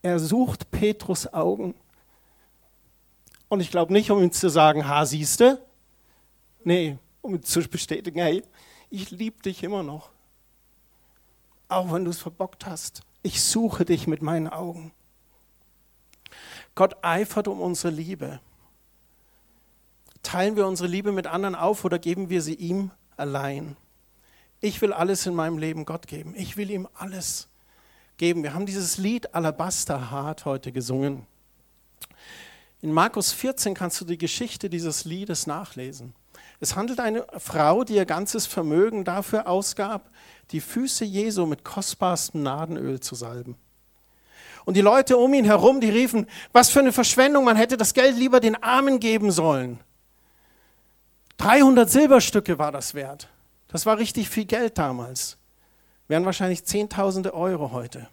Er 0.02 0.18
sucht 0.18 0.72
Petrus 0.72 1.34
Augen. 1.34 1.76
Und 3.50 3.60
ich 3.60 3.70
glaube 3.70 3.92
nicht, 3.92 4.12
um 4.12 4.24
ihm 4.24 4.32
zu 4.32 4.48
sagen, 4.48 4.88
ha, 4.88 5.06
siehste. 5.06 5.62
Nee, 6.64 6.98
um 7.22 7.36
ihm 7.36 7.44
zu 7.44 7.60
bestätigen, 7.68 8.22
hey, 8.22 8.46
ich 8.90 9.12
liebe 9.12 9.42
dich 9.42 9.62
immer 9.62 9.84
noch. 9.84 10.10
Auch 11.68 11.92
wenn 11.92 12.06
du 12.06 12.12
es 12.12 12.20
verbockt 12.20 12.66
hast. 12.66 13.02
Ich 13.22 13.44
suche 13.44 13.84
dich 13.84 14.08
mit 14.08 14.22
meinen 14.22 14.48
Augen. 14.48 14.94
Gott 16.76 16.96
eifert 17.04 17.50
um 17.50 17.60
unsere 17.60 17.92
Liebe. 17.92 18.40
Teilen 20.24 20.56
wir 20.56 20.66
unsere 20.66 20.88
Liebe 20.88 21.12
mit 21.12 21.28
anderen 21.28 21.56
auf 21.56 21.84
oder 21.84 22.00
geben 22.00 22.30
wir 22.30 22.42
sie 22.42 22.56
ihm 22.56 22.92
allein? 23.18 23.76
Ich 24.62 24.82
will 24.82 24.92
alles 24.92 25.26
in 25.26 25.36
meinem 25.36 25.58
Leben 25.58 25.86
Gott 25.86 26.08
geben. 26.08 26.34
Ich 26.36 26.58
will 26.58 26.70
ihm 26.70 26.88
alles 26.94 27.48
geben. 28.18 28.44
Wir 28.44 28.54
haben 28.54 28.66
dieses 28.66 28.98
Lied 28.98 29.34
Alabaster 29.34 30.12
hart 30.12 30.44
heute 30.44 30.72
gesungen. 30.72 31.26
In 32.82 32.92
Markus 32.92 33.32
14 33.32 33.74
kannst 33.74 34.00
du 34.02 34.06
die 34.06 34.18
Geschichte 34.18 34.70
dieses 34.70 35.06
Liedes 35.06 35.48
nachlesen. 35.48 36.14
Es 36.60 36.76
handelt 36.76 37.00
eine 37.00 37.26
Frau, 37.38 37.86
die 37.86 37.96
ihr 37.96 38.06
ganzes 38.06 38.46
Vermögen 38.46 39.06
dafür 39.06 39.48
ausgab, 39.48 40.10
die 40.52 40.60
Füße 40.60 41.06
Jesu 41.06 41.46
mit 41.46 41.64
kostbarstem 41.64 42.44
Nadenöl 42.44 43.00
zu 43.00 43.16
salben. 43.16 43.56
Und 44.66 44.76
die 44.76 44.82
Leute 44.82 45.18
um 45.18 45.34
ihn 45.34 45.46
herum, 45.46 45.80
die 45.80 45.90
riefen, 45.90 46.28
was 46.52 46.70
für 46.70 46.80
eine 46.80 46.92
Verschwendung, 46.92 47.46
man 47.46 47.56
hätte 47.56 47.78
das 47.78 47.94
Geld 47.94 48.18
lieber 48.18 48.42
den 48.42 48.62
Armen 48.62 49.00
geben 49.00 49.32
sollen. 49.32 49.80
300 51.38 51.90
Silberstücke 51.90 52.60
war 52.60 52.74
das 52.74 52.94
wert. 52.94 53.30
Das 53.70 53.86
war 53.86 53.98
richtig 53.98 54.30
viel 54.30 54.46
Geld 54.46 54.78
damals. 54.78 55.38
Wären 56.08 56.26
wahrscheinlich 56.26 56.66
Zehntausende 56.66 57.34
Euro 57.34 57.72
heute. 57.72 58.10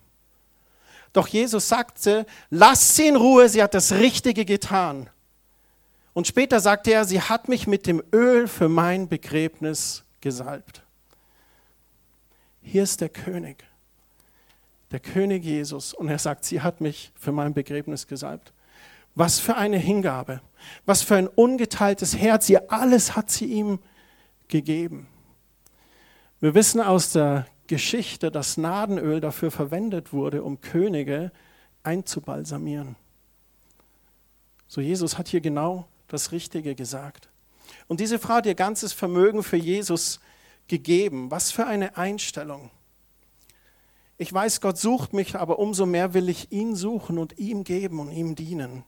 Doch 1.13 1.29
Jesus 1.29 1.69
sagte, 1.69 2.27
lasst 2.51 2.95
sie 2.95 3.09
in 3.09 3.17
Ruhe, 3.17 3.49
sie 3.49 3.63
hat 3.63 3.73
das 3.73 3.93
Richtige 3.93 4.45
getan. 4.45 5.09
Und 6.13 6.27
später 6.27 6.61
sagte 6.61 6.93
er, 6.93 7.07
sie 7.07 7.21
hat 7.21 7.49
mich 7.49 7.67
mit 7.67 7.87
dem 7.87 8.03
Öl 8.13 8.49
für 8.49 8.69
mein 8.69 9.09
Begräbnis 9.09 10.05
gesalbt. 10.21 10.83
Hier 12.63 12.83
ist 12.83 13.01
der 13.01 13.09
König, 13.09 13.65
der 14.91 15.01
König 15.01 15.43
Jesus. 15.43 15.95
Und 15.95 16.09
er 16.09 16.19
sagt, 16.19 16.45
sie 16.45 16.61
hat 16.61 16.83
mich 16.83 17.13
für 17.15 17.33
mein 17.33 17.55
Begräbnis 17.55 18.07
gesalbt. 18.07 18.53
Was 19.15 19.39
für 19.39 19.57
eine 19.57 19.79
Hingabe, 19.79 20.43
was 20.85 21.03
für 21.03 21.17
ein 21.17 21.29
ungeteiltes 21.29 22.17
Herz. 22.17 22.51
Ihr 22.51 22.71
alles 22.71 23.17
hat 23.17 23.31
sie 23.31 23.47
ihm 23.47 23.79
gegeben. 24.49 25.09
Wir 26.41 26.55
wissen 26.55 26.81
aus 26.81 27.13
der 27.13 27.47
Geschichte, 27.67 28.31
dass 28.31 28.59
Nadenöl 28.59 29.21
dafür 29.21 29.51
verwendet 29.51 30.13
wurde, 30.13 30.43
um 30.43 30.61
Könige 30.61 31.33
einzubalsamieren. 31.83 32.97
So 34.69 34.81
Jesus 34.81 35.17
hat 35.17 35.29
hier 35.29 35.41
genau 35.41 35.89
das 36.09 36.33
Richtige 36.33 36.75
gesagt. 36.75 37.29
Und 37.89 38.01
diese 38.01 38.19
Frau 38.19 38.35
hat 38.35 38.47
ihr 38.47 38.55
ganzes 38.55 38.93
Vermögen 38.93 39.43
für 39.43 39.57
Jesus 39.57 40.21
gegeben. 40.69 41.31
Was 41.31 41.53
für 41.53 41.67
eine 41.67 41.97
Einstellung. 41.97 42.71
Ich 44.19 44.33
weiß, 44.33 44.61
Gott 44.61 44.79
sucht 44.79 45.13
mich, 45.13 45.37
aber 45.37 45.59
umso 45.59 45.87
mehr 45.87 46.15
will 46.15 46.29
ich 46.29 46.53
ihn 46.53 46.75
suchen 46.75 47.19
und 47.19 47.39
ihm 47.39 47.65
geben 47.65 48.01
und 48.01 48.11
ihm 48.11 48.35
dienen. 48.35 48.85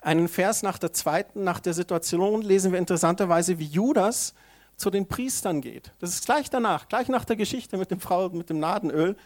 Einen 0.00 0.28
Vers 0.28 0.62
nach 0.62 0.78
der 0.78 0.92
zweiten, 0.92 1.44
nach 1.44 1.60
der 1.60 1.74
Situation 1.74 2.42
lesen 2.42 2.72
wir 2.72 2.78
interessanterweise, 2.78 3.58
wie 3.58 3.66
Judas 3.66 4.34
zu 4.76 4.90
den 4.90 5.06
Priestern 5.06 5.60
geht. 5.60 5.92
Das 5.98 6.10
ist 6.10 6.26
gleich 6.26 6.50
danach, 6.50 6.88
gleich 6.88 7.08
nach 7.08 7.24
der 7.24 7.36
Geschichte 7.36 7.76
mit 7.76 7.90
dem 7.90 8.00
Frau 8.00 8.28
mit 8.30 8.50
dem 8.50 8.58
Nadenöl, 8.58 9.16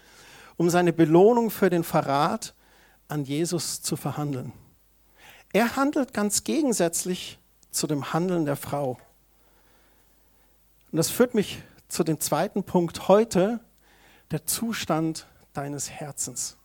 um 0.57 0.71
seine 0.71 0.93
Belohnung 0.93 1.51
für 1.51 1.71
den 1.71 1.85
Verrat 1.85 2.55
an 3.09 3.25
Jesus 3.25 3.81
zu 3.81 3.97
verhandeln. 3.97 4.53
Er 5.53 5.77
handelt 5.77 6.13
ganz 6.13 6.45
gegensätzlich 6.45 7.39
zu 7.71 7.87
dem 7.87 8.13
Handeln 8.13 8.45
der 8.45 8.57
Frau. 8.57 8.99
Und 10.91 10.97
das 10.97 11.11
führt 11.11 11.35
mich 11.35 11.63
zu 11.89 12.05
dem 12.05 12.21
zweiten 12.21 12.65
Punkt 12.65 13.09
heute, 13.09 13.61
der 14.31 14.45
Zustand 14.47 15.27
deines 15.55 15.91
Herzens. 15.91 16.57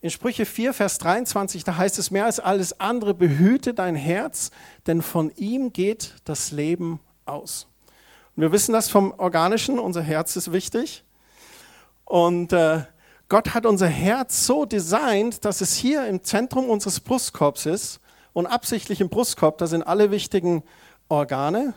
In 0.00 0.10
Sprüche 0.10 0.46
4, 0.46 0.72
Vers 0.74 0.98
23, 0.98 1.64
da 1.64 1.76
heißt 1.76 1.98
es 1.98 2.10
mehr 2.10 2.24
als 2.24 2.38
alles 2.38 2.78
andere, 2.80 3.14
behüte 3.14 3.74
dein 3.74 3.96
Herz, 3.96 4.52
denn 4.86 5.02
von 5.02 5.32
ihm 5.36 5.72
geht 5.72 6.14
das 6.24 6.52
Leben 6.52 7.00
aus. 7.28 7.66
Und 8.36 8.42
wir 8.42 8.52
wissen 8.52 8.72
das 8.72 8.88
vom 8.88 9.12
Organischen, 9.18 9.78
unser 9.78 10.02
Herz 10.02 10.36
ist 10.36 10.52
wichtig. 10.52 11.04
Und 12.04 12.52
äh, 12.52 12.82
Gott 13.28 13.52
hat 13.52 13.66
unser 13.66 13.88
Herz 13.88 14.46
so 14.46 14.64
designt, 14.64 15.44
dass 15.44 15.60
es 15.60 15.74
hier 15.74 16.06
im 16.06 16.22
Zentrum 16.22 16.70
unseres 16.70 17.00
Brustkorbs 17.00 17.66
ist 17.66 18.00
und 18.32 18.46
absichtlich 18.46 19.00
im 19.00 19.10
Brustkorb, 19.10 19.58
da 19.58 19.66
sind 19.66 19.82
alle 19.82 20.10
wichtigen 20.10 20.62
Organe 21.08 21.74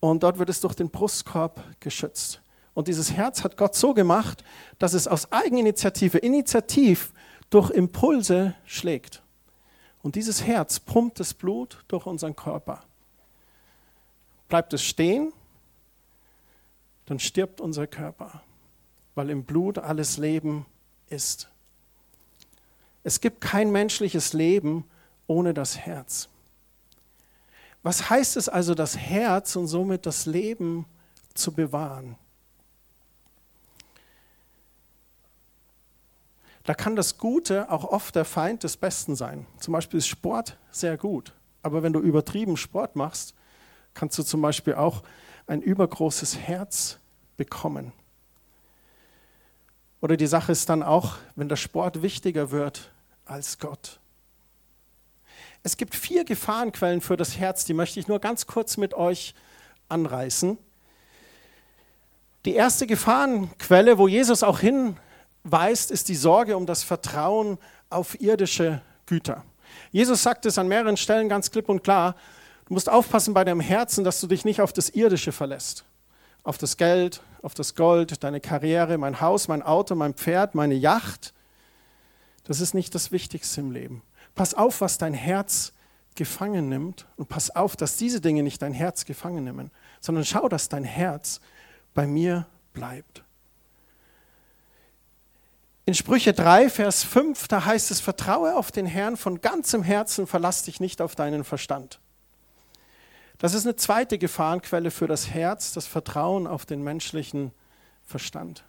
und 0.00 0.22
dort 0.22 0.38
wird 0.38 0.48
es 0.48 0.60
durch 0.60 0.74
den 0.74 0.88
Brustkorb 0.88 1.62
geschützt. 1.80 2.40
Und 2.72 2.88
dieses 2.88 3.12
Herz 3.12 3.44
hat 3.44 3.56
Gott 3.58 3.74
so 3.74 3.92
gemacht, 3.92 4.42
dass 4.78 4.94
es 4.94 5.06
aus 5.06 5.30
Eigeninitiative, 5.32 6.18
initiativ 6.18 7.12
durch 7.50 7.70
Impulse 7.70 8.54
schlägt. 8.64 9.22
Und 10.02 10.14
dieses 10.14 10.46
Herz 10.46 10.80
pumpt 10.80 11.20
das 11.20 11.34
Blut 11.34 11.84
durch 11.88 12.06
unseren 12.06 12.34
Körper. 12.34 12.82
Bleibt 14.50 14.74
es 14.74 14.82
stehen, 14.82 15.32
dann 17.06 17.18
stirbt 17.18 17.62
unser 17.62 17.86
Körper, 17.86 18.42
weil 19.14 19.30
im 19.30 19.44
Blut 19.44 19.78
alles 19.78 20.18
Leben 20.18 20.66
ist. 21.08 21.48
Es 23.02 23.22
gibt 23.22 23.40
kein 23.40 23.72
menschliches 23.72 24.34
Leben 24.34 24.84
ohne 25.26 25.54
das 25.54 25.78
Herz. 25.78 26.28
Was 27.82 28.10
heißt 28.10 28.36
es 28.36 28.50
also, 28.50 28.74
das 28.74 28.98
Herz 28.98 29.56
und 29.56 29.66
somit 29.66 30.04
das 30.04 30.26
Leben 30.26 30.84
zu 31.32 31.52
bewahren? 31.52 32.18
da 36.70 36.74
kann 36.74 36.94
das 36.94 37.18
Gute 37.18 37.68
auch 37.68 37.82
oft 37.82 38.14
der 38.14 38.24
Feind 38.24 38.62
des 38.62 38.76
Besten 38.76 39.16
sein. 39.16 39.44
Zum 39.58 39.72
Beispiel 39.72 39.98
ist 39.98 40.06
Sport 40.06 40.56
sehr 40.70 40.96
gut, 40.96 41.34
aber 41.64 41.82
wenn 41.82 41.92
du 41.92 41.98
übertrieben 41.98 42.56
Sport 42.56 42.94
machst, 42.94 43.34
kannst 43.94 44.18
du 44.18 44.22
zum 44.22 44.42
Beispiel 44.42 44.74
auch 44.74 45.02
ein 45.46 45.62
übergroßes 45.62 46.38
Herz 46.38 46.98
bekommen. 47.36 47.92
Oder 50.00 50.16
die 50.16 50.26
Sache 50.26 50.52
ist 50.52 50.68
dann 50.68 50.82
auch, 50.82 51.16
wenn 51.36 51.48
der 51.48 51.56
Sport 51.56 52.02
wichtiger 52.02 52.50
wird 52.50 52.90
als 53.24 53.58
Gott. 53.58 54.00
Es 55.62 55.76
gibt 55.76 55.94
vier 55.94 56.24
Gefahrenquellen 56.24 57.00
für 57.00 57.16
das 57.16 57.36
Herz, 57.36 57.64
die 57.64 57.74
möchte 57.74 58.00
ich 58.00 58.08
nur 58.08 58.18
ganz 58.18 58.46
kurz 58.46 58.76
mit 58.76 58.94
euch 58.94 59.34
anreißen. 59.88 60.56
Die 62.46 62.54
erste 62.54 62.86
Gefahrenquelle, 62.86 63.98
wo 63.98 64.08
Jesus 64.08 64.42
auch 64.42 64.60
hinweist, 64.60 65.90
ist 65.90 66.08
die 66.08 66.14
Sorge 66.14 66.56
um 66.56 66.64
das 66.64 66.82
Vertrauen 66.82 67.58
auf 67.90 68.18
irdische 68.20 68.80
Güter. 69.04 69.44
Jesus 69.92 70.22
sagt 70.22 70.46
es 70.46 70.56
an 70.56 70.68
mehreren 70.68 70.96
Stellen 70.96 71.28
ganz 71.28 71.50
klipp 71.50 71.68
und 71.68 71.84
klar, 71.84 72.16
du 72.70 72.74
musst 72.74 72.88
aufpassen 72.88 73.34
bei 73.34 73.42
deinem 73.42 73.58
Herzen, 73.58 74.04
dass 74.04 74.20
du 74.20 74.28
dich 74.28 74.44
nicht 74.44 74.60
auf 74.60 74.72
das 74.72 74.90
Irdische 74.90 75.32
verlässt. 75.32 75.84
Auf 76.44 76.56
das 76.56 76.76
Geld, 76.76 77.20
auf 77.42 77.52
das 77.52 77.74
Gold, 77.74 78.22
deine 78.22 78.40
Karriere, 78.40 78.96
mein 78.96 79.20
Haus, 79.20 79.48
mein 79.48 79.62
Auto, 79.62 79.96
mein 79.96 80.14
Pferd, 80.14 80.54
meine 80.54 80.74
Yacht. 80.74 81.34
Das 82.44 82.60
ist 82.60 82.72
nicht 82.72 82.94
das 82.94 83.10
Wichtigste 83.10 83.60
im 83.60 83.72
Leben. 83.72 84.02
Pass 84.36 84.54
auf, 84.54 84.80
was 84.80 84.98
dein 84.98 85.14
Herz 85.14 85.72
gefangen 86.14 86.68
nimmt 86.68 87.06
und 87.16 87.28
pass 87.28 87.50
auf, 87.50 87.74
dass 87.74 87.96
diese 87.96 88.20
Dinge 88.20 88.44
nicht 88.44 88.62
dein 88.62 88.72
Herz 88.72 89.04
gefangen 89.04 89.42
nehmen, 89.42 89.72
sondern 90.00 90.24
schau, 90.24 90.48
dass 90.48 90.68
dein 90.68 90.84
Herz 90.84 91.40
bei 91.92 92.06
mir 92.06 92.46
bleibt. 92.72 93.24
In 95.86 95.94
Sprüche 95.94 96.32
3, 96.32 96.70
Vers 96.70 97.02
5, 97.02 97.48
da 97.48 97.64
heißt 97.64 97.90
es, 97.90 97.98
vertraue 97.98 98.54
auf 98.54 98.70
den 98.70 98.86
Herrn 98.86 99.16
von 99.16 99.40
ganzem 99.40 99.82
Herzen, 99.82 100.28
verlass 100.28 100.62
dich 100.62 100.78
nicht 100.78 101.02
auf 101.02 101.16
deinen 101.16 101.42
Verstand. 101.42 101.98
Das 103.40 103.54
ist 103.54 103.64
eine 103.64 103.74
zweite 103.74 104.18
Gefahrenquelle 104.18 104.90
für 104.90 105.06
das 105.06 105.30
Herz, 105.30 105.72
das 105.72 105.86
Vertrauen 105.86 106.46
auf 106.46 106.66
den 106.66 106.84
menschlichen 106.84 107.52
Verstand. 108.04 108.64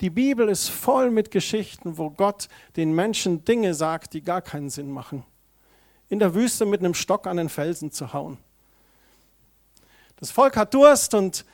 Die 0.00 0.10
Bibel 0.10 0.48
ist 0.48 0.68
voll 0.68 1.10
mit 1.10 1.32
Geschichten, 1.32 1.98
wo 1.98 2.10
Gott 2.10 2.48
den 2.76 2.94
Menschen 2.94 3.44
Dinge 3.44 3.74
sagt, 3.74 4.14
die 4.14 4.22
gar 4.22 4.42
keinen 4.42 4.70
Sinn 4.70 4.92
machen. 4.92 5.24
In 6.08 6.20
der 6.20 6.34
Wüste 6.34 6.66
mit 6.66 6.80
einem 6.80 6.94
Stock 6.94 7.26
an 7.26 7.36
den 7.36 7.48
Felsen 7.48 7.90
zu 7.90 8.12
hauen. 8.12 8.38
Das 10.18 10.30
Volk 10.30 10.56
hat 10.56 10.72
Durst 10.72 11.12
und 11.14 11.44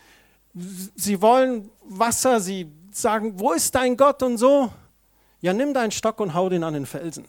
sie 0.55 1.23
wollen 1.23 1.71
Wasser, 1.85 2.39
sie 2.39 2.71
sagen, 2.91 3.41
wo 3.41 3.53
ist 3.53 3.75
dein 3.75 3.97
Gott 3.97 4.23
und 4.23 4.37
so. 4.37 4.71
Ja, 5.41 5.55
nimm 5.55 5.73
deinen 5.73 5.91
Stock 5.91 6.21
und 6.21 6.35
hau 6.35 6.51
den 6.51 6.65
an 6.65 6.75
den 6.75 6.85
Felsen. 6.85 7.25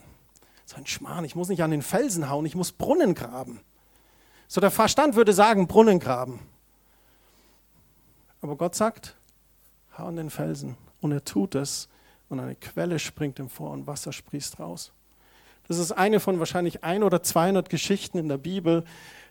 So 0.66 0.76
ein 0.76 0.86
Schmarrn, 0.86 1.24
ich 1.24 1.34
muss 1.34 1.48
nicht 1.48 1.62
an 1.62 1.70
den 1.70 1.82
Felsen 1.82 2.28
hauen, 2.28 2.44
ich 2.44 2.54
muss 2.54 2.72
Brunnen 2.72 3.14
graben. 3.14 3.60
So 4.54 4.60
der 4.60 4.70
Verstand 4.70 5.16
würde 5.16 5.32
sagen, 5.32 5.66
Brunnen 5.66 5.98
graben. 5.98 6.38
Aber 8.40 8.54
Gott 8.54 8.76
sagt, 8.76 9.16
hau 9.98 10.06
an 10.06 10.14
den 10.14 10.30
Felsen. 10.30 10.76
Und 11.00 11.10
er 11.10 11.24
tut 11.24 11.56
es 11.56 11.88
und 12.28 12.38
eine 12.38 12.54
Quelle 12.54 13.00
springt 13.00 13.40
ihm 13.40 13.48
vor 13.48 13.72
und 13.72 13.88
Wasser 13.88 14.12
sprießt 14.12 14.60
raus. 14.60 14.92
Das 15.66 15.78
ist 15.78 15.90
eine 15.90 16.20
von 16.20 16.38
wahrscheinlich 16.38 16.84
ein 16.84 17.02
oder 17.02 17.20
200 17.20 17.68
Geschichten 17.68 18.16
in 18.16 18.28
der 18.28 18.36
Bibel, 18.38 18.84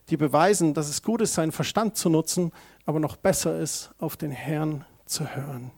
die 0.10 0.18
beweisen, 0.18 0.74
dass 0.74 0.90
es 0.90 1.04
gut 1.04 1.22
ist, 1.22 1.36
seinen 1.36 1.54
Verstand 1.54 1.96
zu 1.96 2.10
nutzen, 2.10 2.52
aber 2.86 3.00
noch 3.00 3.16
besser 3.16 3.58
ist, 3.58 3.92
auf 4.00 4.18
den 4.18 4.32
Herrn 4.32 4.84
zu 5.06 5.34
hören. 5.34 5.72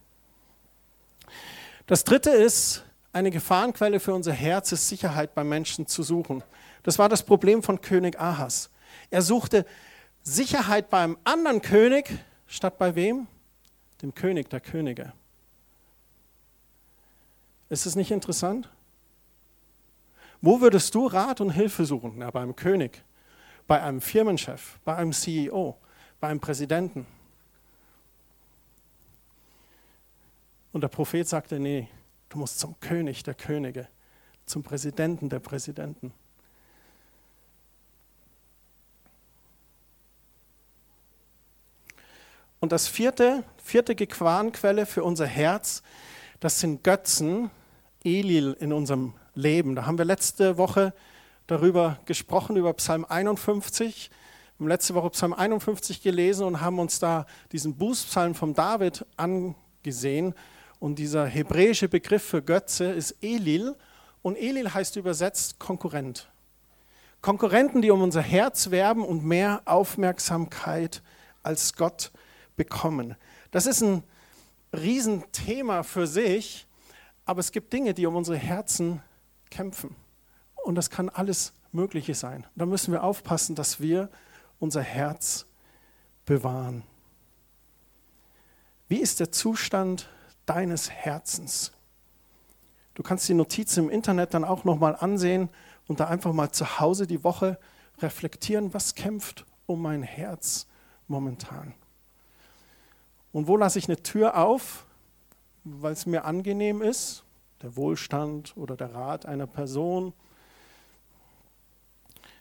Das 1.85 2.03
dritte 2.03 2.31
ist, 2.31 2.83
eine 3.13 3.29
Gefahrenquelle 3.29 3.99
für 3.99 4.15
unser 4.15 4.33
Herz 4.33 4.71
ist 4.71 4.89
Sicherheit 4.89 5.35
beim 5.35 5.49
Menschen 5.49 5.85
zu 5.85 6.01
suchen. 6.01 6.41
Das 6.81 6.97
war 6.97 7.09
das 7.09 7.21
Problem 7.21 7.61
von 7.61 7.79
König 7.79 8.19
Ahas. 8.19 8.71
Er 9.09 9.21
suchte 9.21 9.65
Sicherheit 10.21 10.89
beim 10.89 11.17
anderen 11.23 11.61
König 11.61 12.09
statt 12.47 12.77
bei 12.77 12.95
wem? 12.95 13.27
Dem 14.01 14.13
König 14.13 14.49
der 14.49 14.59
Könige. 14.59 15.13
Ist 17.69 17.85
es 17.85 17.95
nicht 17.95 18.11
interessant? 18.11 18.69
Wo 20.41 20.61
würdest 20.61 20.93
du 20.93 21.07
Rat 21.07 21.41
und 21.41 21.49
Hilfe 21.49 21.85
suchen? 21.85 22.13
Na, 22.17 22.29
beim 22.29 22.55
König, 22.55 23.03
bei 23.67 23.81
einem 23.81 24.01
Firmenchef, 24.01 24.79
bei 24.85 24.95
einem 24.95 25.13
CEO, 25.13 25.77
bei 26.19 26.27
einem 26.27 26.39
Präsidenten. 26.39 27.07
Und 30.71 30.81
der 30.81 30.89
Prophet 30.89 31.27
sagte, 31.27 31.59
nee, 31.59 31.87
du 32.29 32.37
musst 32.37 32.59
zum 32.59 32.79
König 32.79 33.23
der 33.23 33.33
Könige, 33.33 33.87
zum 34.45 34.61
Präsidenten 34.61 35.29
der 35.29 35.39
Präsidenten. 35.39 36.13
Und 42.65 42.71
das 42.71 42.87
vierte, 42.87 43.43
vierte 43.63 43.93
Gequanquelle 43.93 44.87
für 44.87 45.03
unser 45.03 45.27
Herz 45.27 45.83
das 46.39 46.59
sind 46.59 46.83
Götzen, 46.83 47.51
Elil 48.03 48.57
in 48.59 48.73
unserem 48.73 49.13
Leben. 49.35 49.75
Da 49.75 49.85
haben 49.85 49.99
wir 49.99 50.05
letzte 50.05 50.57
Woche 50.57 50.91
darüber 51.45 51.99
gesprochen, 52.05 52.55
über 52.55 52.73
Psalm 52.73 53.05
51. 53.07 54.09
Wir 54.57 54.63
haben 54.63 54.67
letzte 54.67 54.95
Woche 54.95 55.11
Psalm 55.11 55.33
51 55.33 56.01
gelesen 56.01 56.43
und 56.43 56.59
haben 56.59 56.79
uns 56.79 56.97
da 56.97 57.27
diesen 57.51 57.75
Bußpsalm 57.75 58.33
von 58.33 58.55
David 58.55 59.05
angesehen. 59.15 60.33
Und 60.79 60.97
dieser 60.97 61.27
hebräische 61.27 61.87
Begriff 61.87 62.23
für 62.23 62.41
Götze 62.41 62.85
ist 62.85 63.17
Elil. 63.21 63.75
Und 64.23 64.37
Elil 64.37 64.73
heißt 64.73 64.95
übersetzt 64.95 65.59
Konkurrent. 65.59 66.31
Konkurrenten, 67.21 67.83
die 67.83 67.91
um 67.91 68.01
unser 68.01 68.23
Herz 68.23 68.71
werben 68.71 69.05
und 69.05 69.23
mehr 69.23 69.61
Aufmerksamkeit 69.65 71.03
als 71.43 71.75
Gott 71.75 72.11
bekommen. 72.55 73.15
Das 73.51 73.65
ist 73.65 73.81
ein 73.81 74.03
Riesenthema 74.73 75.83
für 75.83 76.07
sich, 76.07 76.67
aber 77.25 77.39
es 77.39 77.51
gibt 77.51 77.73
Dinge, 77.73 77.93
die 77.93 78.05
um 78.05 78.15
unsere 78.15 78.37
Herzen 78.37 79.01
kämpfen. 79.49 79.95
Und 80.63 80.75
das 80.75 80.89
kann 80.89 81.09
alles 81.09 81.53
Mögliche 81.71 82.15
sein. 82.15 82.45
Da 82.55 82.65
müssen 82.65 82.91
wir 82.91 83.03
aufpassen, 83.03 83.55
dass 83.55 83.79
wir 83.79 84.09
unser 84.59 84.81
Herz 84.81 85.45
bewahren. 86.25 86.83
Wie 88.87 88.99
ist 88.99 89.19
der 89.19 89.31
Zustand 89.31 90.09
deines 90.45 90.89
Herzens? 90.89 91.71
Du 92.93 93.03
kannst 93.03 93.27
die 93.27 93.33
Notizen 93.33 93.85
im 93.85 93.89
Internet 93.89 94.33
dann 94.33 94.45
auch 94.45 94.63
nochmal 94.63 94.95
ansehen 94.95 95.49
und 95.87 95.99
da 95.99 96.07
einfach 96.07 96.33
mal 96.33 96.51
zu 96.51 96.79
Hause 96.79 97.07
die 97.07 97.23
Woche 97.23 97.59
reflektieren, 97.99 98.73
was 98.73 98.95
kämpft 98.95 99.45
um 99.65 99.81
mein 99.81 100.03
Herz 100.03 100.67
momentan. 101.07 101.73
Und 103.35 103.49
wo 103.49 103.57
lasse 103.57 103.77
ich 103.79 103.89
eine 103.89 104.01
Tür 104.01 104.37
auf, 104.37 104.85
weil 105.65 105.91
es 105.91 106.05
mir 106.05 106.23
angenehm 106.23 106.81
ist? 106.81 107.25
Der 107.61 107.75
Wohlstand 107.75 108.55
oder 108.55 108.77
der 108.77 108.95
Rat 108.95 109.25
einer 109.25 109.45
Person. 109.45 110.13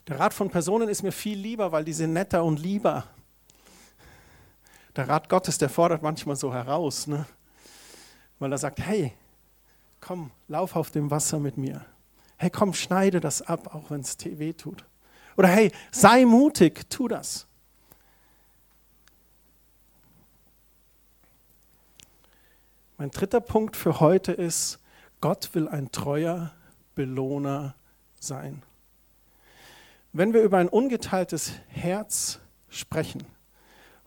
Der 0.07 0.21
Rat 0.21 0.33
von 0.33 0.51
Personen 0.51 0.89
ist 0.89 1.03
mir 1.03 1.11
viel 1.11 1.37
lieber, 1.37 1.73
weil 1.73 1.85
die 1.85 1.93
sind 1.93 2.13
netter 2.13 2.45
und 2.45 2.61
lieber. 2.61 3.09
Der 4.95 5.09
Rat 5.09 5.29
Gottes, 5.29 5.59
der 5.59 5.69
fordert 5.69 6.03
manchmal 6.03 6.37
so 6.37 6.55
heraus, 6.55 7.09
ne? 7.09 7.27
weil 8.39 8.53
er 8.53 8.59
sagt, 8.59 8.79
hey, 8.79 9.13
komm, 10.01 10.31
lauf 10.47 10.77
auf 10.77 10.93
dem 10.93 11.11
Wasser 11.11 11.41
mit 11.41 11.57
mir. 11.57 11.85
Hey, 12.37 12.51
komm, 12.51 12.73
schneide 12.73 13.19
das 13.19 13.43
ab, 13.43 13.75
auch 13.75 13.91
wenn 13.91 14.03
es 14.03 14.17
weh 14.25 14.53
tut. 14.53 14.85
Oder 15.37 15.49
hey, 15.49 15.73
sei 15.91 16.25
mutig, 16.25 16.89
tu 16.89 17.09
das. 17.09 17.49
Mein 23.05 23.11
dritter 23.11 23.43
Punkt 23.43 23.77
für 23.77 24.01
heute 24.01 24.33
ist, 24.33 24.79
Gott 25.21 25.51
will 25.53 25.69
ein 25.69 25.93
treuer 25.93 26.53
Belohner 26.95 27.75
sein. 28.19 28.63
Wenn 30.15 30.33
wir 30.33 30.41
über 30.41 30.57
ein 30.57 30.71
ungeteiltes 30.71 31.53
Herz 31.69 32.41
sprechen, 32.71 33.21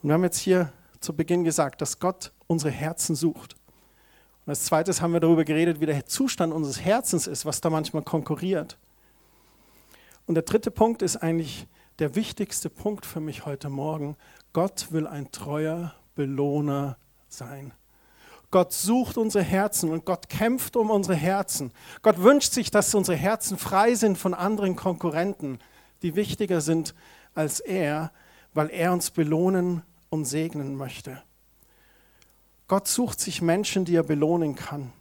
und 0.02 0.10
wir 0.10 0.14
haben 0.16 0.24
jetzt 0.24 0.40
hier 0.40 0.74
zu 1.00 1.16
Beginn 1.16 1.44
gesagt, 1.44 1.80
dass 1.84 2.00
Gott 2.00 2.32
unsere 2.48 2.72
Herzen 2.72 3.16
sucht. 3.16 3.56
Und 4.48 4.50
als 4.50 4.64
zweites 4.64 5.00
haben 5.00 5.14
wir 5.14 5.20
darüber 5.20 5.46
geredet, 5.46 5.80
wie 5.80 5.86
der 5.86 6.08
Zustand 6.08 6.52
unseres 6.52 6.82
Herzens 6.82 7.28
ist, 7.28 7.46
was 7.46 7.62
da 7.62 7.70
manchmal 7.70 8.02
konkurriert. 8.02 8.80
Und 10.26 10.34
der 10.34 10.44
dritte 10.44 10.72
Punkt 10.72 11.04
ist 11.04 11.18
eigentlich 11.18 11.68
der 12.00 12.16
wichtigste 12.16 12.72
Punkt 12.72 13.06
für 13.06 13.20
mich 13.20 13.46
heute 13.46 13.70
Morgen. 13.70 14.18
Gott 14.54 14.92
will 14.92 15.06
ein 15.06 15.32
treuer 15.32 15.94
Belohner 16.16 16.98
sein. 17.28 17.74
Gott 18.50 18.72
sucht 18.72 19.18
unsere 19.18 19.44
Herzen 19.44 19.90
und 19.90 20.06
Gott 20.06 20.30
kämpft 20.30 20.78
um 20.78 20.90
unsere 20.90 21.16
Herzen. 21.16 21.72
Gott 22.02 22.22
wünscht 22.24 22.54
sich, 22.54 22.72
dass 22.72 22.96
unsere 22.96 23.18
Herzen 23.18 23.58
frei 23.58 23.96
sind 23.96 24.18
von 24.18 24.34
anderen 24.34 24.76
Konkurrenten, 24.76 25.60
die 26.02 26.16
wichtiger 26.16 26.62
sind 26.62 26.96
als 27.34 27.60
er, 27.60 28.12
weil 28.54 28.70
er 28.70 28.94
uns 28.94 29.12
belohnen 29.12 29.84
und 30.10 30.26
segnen 30.26 30.76
möchte. 30.76 31.22
Gott 32.68 32.88
sucht 32.88 33.20
sich 33.20 33.42
Menschen, 33.42 33.86
die 33.86 33.96
er 33.96 34.04
belohnen 34.04 34.56
kann. 34.56 34.92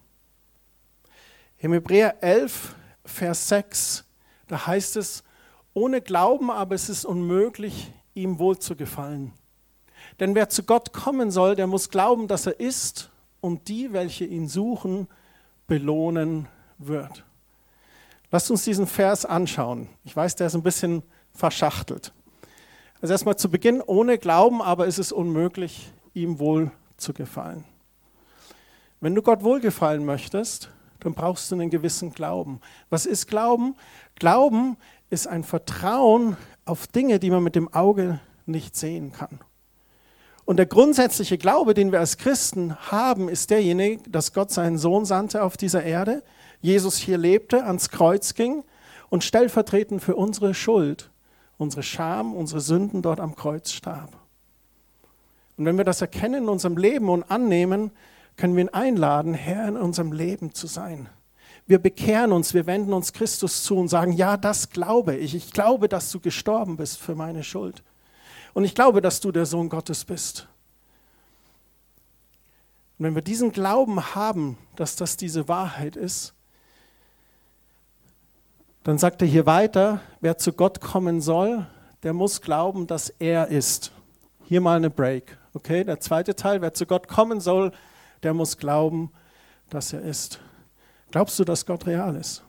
Im 1.58 1.72
Hebräer 1.72 2.22
11, 2.22 2.74
Vers 3.04 3.48
6, 3.48 4.04
da 4.48 4.66
heißt 4.66 4.96
es, 4.96 5.22
ohne 5.72 6.00
Glauben 6.00 6.50
aber 6.50 6.74
ist 6.74 6.88
es 6.88 7.04
unmöglich, 7.04 7.92
ihm 8.14 8.38
wohl 8.38 8.58
zu 8.58 8.76
gefallen. 8.76 9.32
Denn 10.20 10.34
wer 10.34 10.48
zu 10.48 10.64
Gott 10.64 10.92
kommen 10.92 11.30
soll, 11.30 11.56
der 11.56 11.66
muss 11.66 11.90
glauben, 11.90 12.28
dass 12.28 12.46
er 12.46 12.58
ist 12.58 13.10
und 13.40 13.68
die, 13.68 13.92
welche 13.92 14.24
ihn 14.24 14.48
suchen, 14.48 15.08
belohnen 15.66 16.48
wird. 16.78 17.24
Lasst 18.30 18.50
uns 18.50 18.64
diesen 18.64 18.86
Vers 18.86 19.24
anschauen. 19.24 19.88
Ich 20.04 20.14
weiß, 20.14 20.36
der 20.36 20.48
ist 20.48 20.54
ein 20.54 20.62
bisschen 20.62 21.02
verschachtelt. 21.32 22.12
Also 23.00 23.12
erstmal 23.12 23.36
zu 23.36 23.50
Beginn, 23.50 23.80
ohne 23.80 24.18
Glauben 24.18 24.62
aber 24.62 24.86
ist 24.86 24.98
es 24.98 25.12
unmöglich, 25.12 25.92
ihm 26.14 26.38
wohl 26.38 26.70
zu 26.96 27.12
gefallen. 27.12 27.64
Wenn 29.00 29.14
du 29.14 29.22
Gott 29.22 29.44
wohlgefallen 29.44 30.04
möchtest, 30.04 30.70
dann 31.00 31.14
brauchst 31.14 31.50
du 31.50 31.54
einen 31.54 31.70
gewissen 31.70 32.12
Glauben. 32.12 32.60
Was 32.88 33.06
ist 33.06 33.26
Glauben? 33.26 33.76
Glauben 34.16 34.76
ist 35.10 35.28
ein 35.28 35.44
Vertrauen 35.44 36.36
auf 36.64 36.86
Dinge, 36.86 37.18
die 37.18 37.30
man 37.30 37.42
mit 37.42 37.54
dem 37.54 37.72
Auge 37.72 38.20
nicht 38.46 38.74
sehen 38.74 39.12
kann. 39.12 39.38
Und 40.46 40.58
der 40.58 40.66
grundsätzliche 40.66 41.38
Glaube, 41.38 41.74
den 41.74 41.90
wir 41.90 41.98
als 41.98 42.18
Christen 42.18 42.76
haben, 42.76 43.28
ist 43.28 43.50
derjenige, 43.50 44.08
dass 44.08 44.32
Gott 44.32 44.52
seinen 44.52 44.78
Sohn 44.78 45.04
sandte 45.04 45.42
auf 45.42 45.56
dieser 45.56 45.82
Erde, 45.82 46.22
Jesus 46.60 46.96
hier 46.96 47.18
lebte, 47.18 47.64
ans 47.64 47.90
Kreuz 47.90 48.34
ging 48.34 48.62
und 49.10 49.24
stellvertretend 49.24 50.02
für 50.02 50.14
unsere 50.14 50.54
Schuld, 50.54 51.10
unsere 51.58 51.82
Scham, 51.82 52.32
unsere 52.32 52.60
Sünden 52.60 53.02
dort 53.02 53.18
am 53.18 53.34
Kreuz 53.34 53.72
starb. 53.72 54.12
Und 55.56 55.64
wenn 55.64 55.78
wir 55.78 55.84
das 55.84 56.00
erkennen 56.00 56.44
in 56.44 56.48
unserem 56.48 56.76
Leben 56.76 57.08
und 57.08 57.24
annehmen, 57.24 57.90
können 58.36 58.54
wir 58.54 58.62
ihn 58.62 58.68
einladen, 58.68 59.34
Herr 59.34 59.66
in 59.66 59.76
unserem 59.76 60.12
Leben 60.12 60.54
zu 60.54 60.68
sein. 60.68 61.08
Wir 61.66 61.80
bekehren 61.80 62.30
uns, 62.30 62.54
wir 62.54 62.66
wenden 62.66 62.92
uns 62.92 63.12
Christus 63.12 63.64
zu 63.64 63.76
und 63.76 63.88
sagen, 63.88 64.12
ja, 64.12 64.36
das 64.36 64.70
glaube 64.70 65.16
ich. 65.16 65.34
Ich 65.34 65.52
glaube, 65.52 65.88
dass 65.88 66.12
du 66.12 66.20
gestorben 66.20 66.76
bist 66.76 66.98
für 66.98 67.16
meine 67.16 67.42
Schuld. 67.42 67.82
Und 68.56 68.64
ich 68.64 68.74
glaube, 68.74 69.02
dass 69.02 69.20
du 69.20 69.32
der 69.32 69.44
Sohn 69.44 69.68
Gottes 69.68 70.06
bist. 70.06 70.48
Und 72.98 73.04
wenn 73.04 73.14
wir 73.14 73.20
diesen 73.20 73.52
Glauben 73.52 74.14
haben, 74.14 74.56
dass 74.76 74.96
das 74.96 75.18
diese 75.18 75.46
Wahrheit 75.46 75.94
ist, 75.94 76.32
dann 78.82 78.96
sagt 78.96 79.20
er 79.20 79.28
hier 79.28 79.44
weiter, 79.44 80.00
wer 80.22 80.38
zu 80.38 80.54
Gott 80.54 80.80
kommen 80.80 81.20
soll, 81.20 81.66
der 82.02 82.14
muss 82.14 82.40
glauben, 82.40 82.86
dass 82.86 83.10
er 83.10 83.48
ist. 83.48 83.92
Hier 84.46 84.62
mal 84.62 84.78
eine 84.78 84.88
Break. 84.88 85.36
Okay, 85.52 85.84
der 85.84 86.00
zweite 86.00 86.34
Teil, 86.34 86.62
wer 86.62 86.72
zu 86.72 86.86
Gott 86.86 87.08
kommen 87.08 87.40
soll, 87.40 87.72
der 88.22 88.32
muss 88.32 88.56
glauben, 88.56 89.12
dass 89.68 89.92
er 89.92 90.00
ist. 90.00 90.40
Glaubst 91.10 91.38
du, 91.38 91.44
dass 91.44 91.66
Gott 91.66 91.86
real 91.86 92.16
ist? 92.16 92.42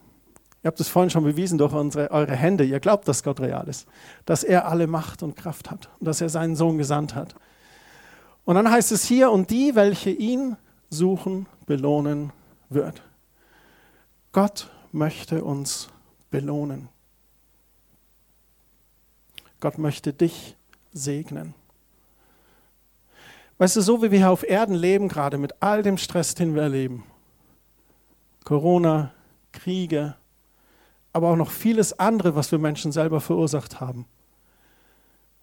Ihr 0.67 0.71
habt 0.71 0.81
es 0.81 0.89
vorhin 0.89 1.09
schon 1.09 1.23
bewiesen 1.23 1.57
durch 1.57 1.71
unsere, 1.71 2.11
eure 2.11 2.35
Hände. 2.35 2.65
Ihr 2.65 2.81
glaubt, 2.81 3.07
dass 3.07 3.23
Gott 3.23 3.39
real 3.39 3.69
ist, 3.69 3.87
dass 4.25 4.43
er 4.43 4.67
alle 4.67 4.85
Macht 4.85 5.23
und 5.23 5.37
Kraft 5.37 5.71
hat 5.71 5.87
und 5.97 6.07
dass 6.07 6.19
er 6.19 6.27
seinen 6.27 6.57
Sohn 6.57 6.77
gesandt 6.77 7.15
hat. 7.15 7.35
Und 8.43 8.55
dann 8.55 8.69
heißt 8.69 8.91
es 8.91 9.05
hier, 9.05 9.31
und 9.31 9.49
die, 9.49 9.75
welche 9.75 10.09
ihn 10.09 10.57
suchen, 10.89 11.45
belohnen 11.67 12.33
wird. 12.67 13.01
Gott 14.33 14.69
möchte 14.91 15.41
uns 15.41 15.87
belohnen. 16.31 16.89
Gott 19.61 19.77
möchte 19.77 20.11
dich 20.11 20.57
segnen. 20.91 21.53
Weißt 23.57 23.77
du, 23.77 23.81
so 23.81 24.03
wie 24.03 24.11
wir 24.11 24.17
hier 24.17 24.31
auf 24.31 24.43
Erden 24.43 24.75
leben, 24.75 25.07
gerade 25.07 25.37
mit 25.37 25.53
all 25.61 25.81
dem 25.81 25.97
Stress, 25.97 26.35
den 26.35 26.55
wir 26.55 26.63
erleben, 26.63 27.05
Corona, 28.43 29.13
Kriege, 29.53 30.17
aber 31.13 31.29
auch 31.29 31.35
noch 31.35 31.51
vieles 31.51 31.97
andere, 31.99 32.35
was 32.35 32.51
wir 32.51 32.59
Menschen 32.59 32.91
selber 32.91 33.21
verursacht 33.21 33.79
haben. 33.79 34.05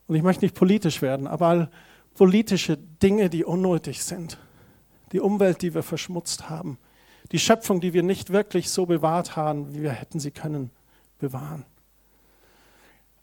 Und 0.07 0.16
ich 0.16 0.22
möchte 0.22 0.44
nicht 0.44 0.55
politisch 0.55 1.03
werden, 1.03 1.27
aber 1.27 1.46
all 1.46 1.70
politische 2.14 2.77
Dinge, 2.77 3.31
die 3.31 3.44
unnötig 3.44 4.05
sind. 4.05 4.38
Die 5.12 5.20
Umwelt, 5.20 5.62
die 5.62 5.74
wir 5.74 5.83
verschmutzt 5.83 6.48
haben. 6.48 6.79
Die 7.33 7.38
Schöpfung, 7.38 7.81
die 7.81 7.92
wir 7.92 8.03
nicht 8.03 8.31
wirklich 8.31 8.70
so 8.70 8.87
bewahrt 8.87 9.37
haben, 9.37 9.74
wie 9.74 9.83
wir 9.83 9.92
hätten 9.92 10.20
sie 10.20 10.31
können 10.31 10.70
bewahren. 11.18 11.64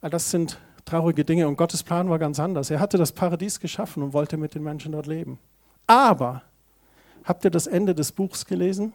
All 0.01 0.09
das 0.09 0.31
sind 0.31 0.59
traurige 0.85 1.23
Dinge 1.23 1.47
und 1.47 1.57
Gottes 1.57 1.83
Plan 1.83 2.09
war 2.09 2.17
ganz 2.17 2.39
anders. 2.39 2.71
Er 2.71 2.79
hatte 2.79 2.97
das 2.97 3.11
Paradies 3.11 3.59
geschaffen 3.59 4.01
und 4.01 4.13
wollte 4.13 4.37
mit 4.37 4.55
den 4.55 4.63
Menschen 4.63 4.91
dort 4.91 5.05
leben. 5.05 5.37
Aber, 5.85 6.41
habt 7.23 7.45
ihr 7.45 7.51
das 7.51 7.67
Ende 7.67 7.93
des 7.93 8.11
Buchs 8.11 8.45
gelesen? 8.45 8.93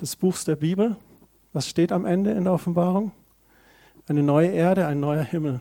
Des 0.00 0.14
Buchs 0.14 0.44
der 0.44 0.56
Bibel? 0.56 0.96
Was 1.54 1.68
steht 1.68 1.92
am 1.92 2.04
Ende 2.04 2.32
in 2.32 2.44
der 2.44 2.52
Offenbarung? 2.52 3.12
Eine 4.08 4.24
neue 4.24 4.48
Erde, 4.48 4.86
ein 4.86 5.00
neuer 5.00 5.22
Himmel. 5.22 5.60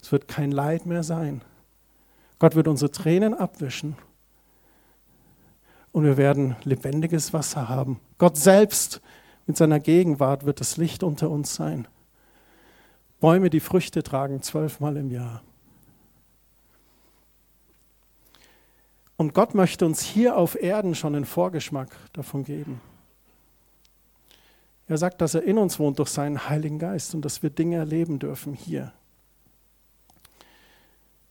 Es 0.00 0.10
wird 0.10 0.28
kein 0.28 0.50
Leid 0.50 0.86
mehr 0.86 1.02
sein. 1.02 1.42
Gott 2.38 2.56
wird 2.56 2.66
unsere 2.66 2.90
Tränen 2.90 3.34
abwischen. 3.34 3.96
Und 5.92 6.04
wir 6.04 6.16
werden 6.16 6.56
lebendiges 6.64 7.34
Wasser 7.34 7.68
haben. 7.68 8.00
Gott 8.18 8.36
selbst 8.36 9.02
mit 9.46 9.58
seiner 9.58 9.78
Gegenwart 9.78 10.46
wird 10.46 10.60
das 10.60 10.78
Licht 10.78 11.02
unter 11.02 11.30
uns 11.30 11.54
sein. 11.54 11.86
Bäume, 13.20 13.50
die 13.50 13.60
Früchte 13.60 14.02
tragen, 14.02 14.42
zwölfmal 14.42 14.96
im 14.96 15.10
Jahr. 15.10 15.42
Und 19.18 19.34
Gott 19.34 19.54
möchte 19.54 19.84
uns 19.84 20.00
hier 20.02 20.36
auf 20.36 20.60
Erden 20.60 20.94
schon 20.94 21.14
einen 21.14 21.24
Vorgeschmack 21.24 21.94
davon 22.14 22.44
geben. 22.44 22.80
Er 24.88 24.98
sagt, 24.98 25.20
dass 25.20 25.34
er 25.34 25.42
in 25.42 25.58
uns 25.58 25.78
wohnt 25.78 25.98
durch 25.98 26.10
seinen 26.10 26.48
Heiligen 26.48 26.78
Geist 26.78 27.14
und 27.14 27.24
dass 27.24 27.42
wir 27.42 27.50
Dinge 27.50 27.76
erleben 27.76 28.18
dürfen 28.18 28.54
hier. 28.54 28.92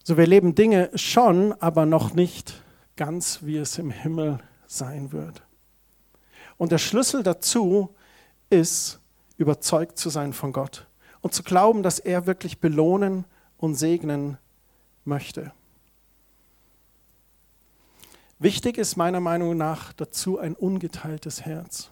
So, 0.04 0.18
wir 0.18 0.28
leben 0.28 0.56
Dinge 0.56 0.92
schon, 0.96 1.54
aber 1.54 1.86
noch 1.86 2.14
nicht 2.14 2.62
ganz, 2.96 3.40
wie 3.44 3.58
es 3.58 3.78
im 3.78 3.92
Himmel 3.92 4.40
sein 4.68 5.12
wird. 5.12 5.42
Und 6.58 6.72
der 6.72 6.78
Schlüssel 6.78 7.24
dazu 7.24 7.96
ist, 8.50 9.00
überzeugt 9.38 9.98
zu 9.98 10.10
sein 10.10 10.34
von 10.34 10.54
Gott 10.54 10.88
und 11.22 11.34
zu 11.34 11.44
glauben, 11.44 11.82
dass 11.82 12.00
er 12.00 12.28
wirklich 12.28 12.60
belohnen 12.60 13.26
und 13.58 13.76
segnen 13.76 14.38
möchte. 15.06 15.52
Wichtig 18.38 18.78
ist 18.78 18.96
meiner 18.96 19.22
Meinung 19.22 19.56
nach 19.58 19.94
dazu 19.94 20.38
ein 20.38 20.56
ungeteiltes 20.56 21.42
Herz. 21.46 21.90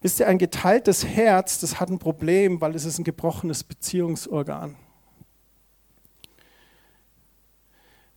Wisst 0.00 0.20
ihr, 0.20 0.28
ein 0.28 0.38
geteiltes 0.38 1.06
Herz, 1.06 1.58
das 1.60 1.80
hat 1.80 1.90
ein 1.90 1.98
Problem, 1.98 2.60
weil 2.60 2.74
es 2.74 2.84
ist 2.84 2.98
ein 2.98 3.04
gebrochenes 3.04 3.64
Beziehungsorgan. 3.64 4.76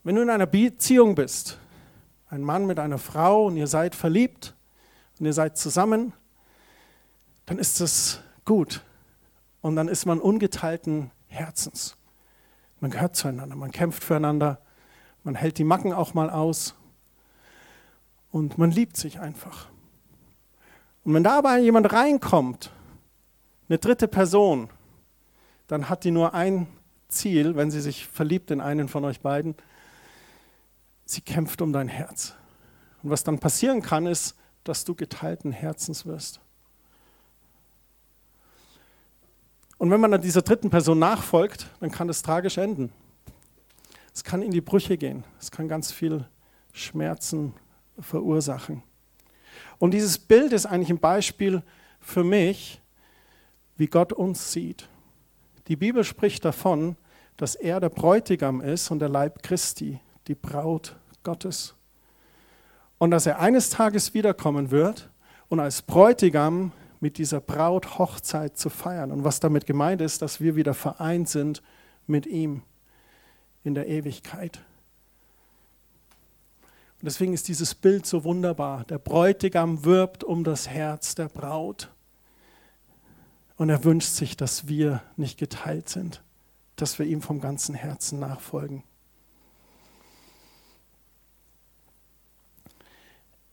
Wenn 0.04 0.16
du 0.16 0.22
in 0.22 0.30
einer 0.30 0.46
Beziehung 0.46 1.16
bist, 1.16 1.60
ein 2.30 2.42
Mann 2.42 2.66
mit 2.66 2.80
einer 2.80 2.98
Frau 2.98 3.46
und 3.46 3.58
ihr 3.58 3.68
seid 3.68 3.96
verliebt 3.96 4.56
und 5.20 5.26
ihr 5.26 5.34
seid 5.34 5.58
zusammen, 5.58 6.14
dann 7.46 7.58
ist 7.58 7.82
das 7.82 8.22
gut. 8.46 8.84
Und 9.62 9.76
dann 9.76 9.88
ist 9.88 10.06
man 10.06 10.20
ungeteilten 10.20 11.12
Herzens. 11.28 11.98
Man 12.80 12.92
gehört 12.92 13.16
zueinander, 13.16 13.56
man 13.56 13.72
kämpft 13.72 14.04
füreinander, 14.04 14.62
man 15.24 15.36
hält 15.36 15.58
die 15.58 15.64
Macken 15.64 15.92
auch 15.92 16.14
mal 16.14 16.30
aus 16.30 16.76
und 18.32 18.58
man 18.58 18.72
liebt 18.72 18.96
sich 18.96 19.20
einfach. 19.20 19.70
Und 21.10 21.16
wenn 21.16 21.24
da 21.24 21.40
aber 21.40 21.58
jemand 21.58 21.92
reinkommt, 21.92 22.70
eine 23.68 23.80
dritte 23.80 24.08
Person, 24.08 24.70
dann 25.66 25.90
hat 25.90 26.04
die 26.04 26.12
nur 26.12 26.36
ein 26.36 26.68
Ziel, 27.08 27.56
wenn 27.56 27.72
sie 27.72 27.82
sich 27.82 28.06
verliebt 28.06 28.52
in 28.52 28.62
einen 28.62 28.88
von 28.88 29.04
euch 29.06 29.20
beiden. 29.20 29.56
Sie 31.06 31.22
kämpft 31.22 31.64
um 31.64 31.74
dein 31.74 31.88
Herz. 31.88 32.36
Und 33.02 33.10
was 33.10 33.24
dann 33.24 33.40
passieren 33.40 33.82
kann, 33.82 34.06
ist, 34.06 34.36
dass 34.64 34.86
du 34.86 34.94
geteilten 34.94 35.52
Herzens 35.52 36.06
wirst. 36.06 36.42
Und 39.80 39.90
wenn 39.90 40.02
man 40.02 40.12
dann 40.12 40.22
dieser 40.22 40.44
dritten 40.44 40.70
Person 40.70 41.00
nachfolgt, 41.00 41.72
dann 41.80 41.90
kann 41.90 42.08
das 42.08 42.22
tragisch 42.22 42.60
enden. 42.60 42.92
Es 44.14 44.24
kann 44.24 44.44
in 44.44 44.52
die 44.52 44.62
Brüche 44.62 44.96
gehen. 44.96 45.24
Es 45.40 45.50
kann 45.50 45.68
ganz 45.68 45.92
viel 45.92 46.28
Schmerzen 46.72 47.56
verursachen. 48.00 48.84
Und 49.80 49.92
dieses 49.94 50.20
Bild 50.20 50.54
ist 50.54 50.66
eigentlich 50.66 50.90
ein 50.90 51.00
Beispiel 51.00 51.64
für 52.00 52.24
mich, 52.24 52.82
wie 53.78 53.88
Gott 53.88 54.14
uns 54.14 54.52
sieht. 54.52 54.88
Die 55.68 55.76
Bibel 55.76 56.04
spricht 56.04 56.46
davon, 56.46 56.98
dass 57.38 57.56
er 57.56 57.80
der 57.80 57.90
Bräutigam 57.90 58.60
ist 58.60 58.92
und 58.92 59.00
der 59.00 59.10
Leib 59.10 59.42
Christi, 59.42 60.00
die 60.28 60.36
Braut 60.36 60.96
Gottes. 61.24 61.76
Und 62.98 63.12
dass 63.12 63.26
er 63.26 63.40
eines 63.40 63.70
Tages 63.70 64.14
wiederkommen 64.14 64.72
wird 64.72 65.10
und 65.48 65.62
als 65.62 65.82
Bräutigam 65.82 66.74
mit 67.00 67.18
dieser 67.18 67.40
Braut 67.40 67.98
Hochzeit 67.98 68.58
zu 68.58 68.70
feiern. 68.70 69.12
Und 69.12 69.24
was 69.24 69.40
damit 69.40 69.66
gemeint 69.66 70.02
ist, 70.02 70.22
dass 70.22 70.42
wir 70.42 70.58
wieder 70.58 70.74
vereint 70.74 71.30
sind 71.30 71.62
mit 72.08 72.26
ihm 72.26 72.64
in 73.64 73.74
der 73.74 73.88
Ewigkeit. 73.88 74.60
Und 77.02 77.06
deswegen 77.06 77.34
ist 77.34 77.48
dieses 77.48 77.76
Bild 77.76 78.06
so 78.06 78.26
wunderbar. 78.26 78.84
Der 78.86 78.98
Bräutigam 78.98 79.86
wirbt 79.86 80.26
um 80.26 80.44
das 80.44 80.68
Herz 80.68 81.16
der 81.16 81.30
Braut. 81.30 81.90
Und 83.56 83.70
er 83.70 83.86
wünscht 83.86 84.10
sich, 84.10 84.36
dass 84.36 84.68
wir 84.68 85.02
nicht 85.16 85.38
geteilt 85.38 85.88
sind, 85.88 86.22
dass 86.76 87.00
wir 87.00 87.06
ihm 87.06 87.22
vom 87.22 87.40
ganzen 87.40 87.74
Herzen 87.74 88.20
nachfolgen. 88.20 88.84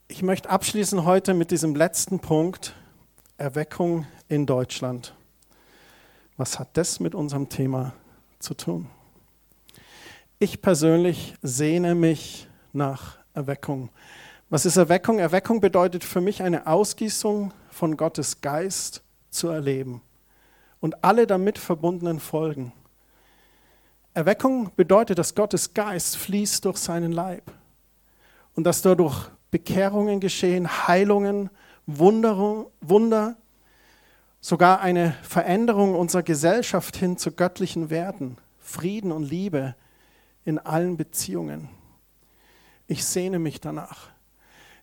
Ich 0.08 0.22
möchte 0.22 0.50
abschließen 0.50 1.04
heute 1.04 1.34
mit 1.34 1.50
diesem 1.50 1.76
letzten 1.76 2.18
Punkt, 2.18 2.74
Erweckung 3.38 4.06
in 4.28 4.46
Deutschland. 4.46 5.14
Was 6.36 6.58
hat 6.58 6.76
das 6.76 6.98
mit 7.00 7.14
unserem 7.14 7.48
Thema 7.48 7.92
zu 8.40 8.54
tun? 8.54 8.88
Ich 10.38 10.62
persönlich 10.62 11.34
sehne 11.42 11.94
mich 11.94 12.48
nach 12.72 13.18
Erweckung. 13.36 13.90
Was 14.48 14.64
ist 14.64 14.76
Erweckung? 14.76 15.18
Erweckung 15.18 15.60
bedeutet 15.60 16.02
für 16.02 16.20
mich 16.20 16.42
eine 16.42 16.66
Ausgießung 16.66 17.52
von 17.68 17.96
Gottes 17.96 18.40
Geist 18.40 19.02
zu 19.30 19.48
erleben 19.48 20.00
und 20.80 21.04
alle 21.04 21.26
damit 21.26 21.58
verbundenen 21.58 22.18
Folgen. 22.18 22.72
Erweckung 24.14 24.70
bedeutet, 24.74 25.18
dass 25.18 25.34
Gottes 25.34 25.74
Geist 25.74 26.16
fließt 26.16 26.64
durch 26.64 26.78
seinen 26.78 27.12
Leib 27.12 27.42
und 28.54 28.64
dass 28.64 28.80
dadurch 28.80 29.28
Bekehrungen 29.50 30.20
geschehen, 30.20 30.88
Heilungen, 30.88 31.50
Wunder, 31.86 32.66
Wunder, 32.80 33.36
sogar 34.40 34.80
eine 34.80 35.14
Veränderung 35.22 35.94
unserer 35.94 36.22
Gesellschaft 36.22 36.96
hin 36.96 37.18
zu 37.18 37.32
göttlichen 37.32 37.90
Werten, 37.90 38.38
Frieden 38.60 39.12
und 39.12 39.24
Liebe 39.24 39.74
in 40.44 40.58
allen 40.58 40.96
Beziehungen. 40.96 41.68
Ich 42.88 43.04
sehne 43.04 43.38
mich 43.38 43.60
danach. 43.60 44.08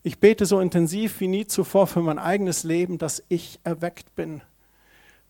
Ich 0.01 0.19
bete 0.19 0.45
so 0.45 0.59
intensiv 0.59 1.19
wie 1.21 1.27
nie 1.27 1.47
zuvor 1.47 1.87
für 1.87 2.01
mein 2.01 2.19
eigenes 2.19 2.63
Leben, 2.63 2.97
dass 2.97 3.23
ich 3.29 3.59
erweckt 3.63 4.15
bin. 4.15 4.41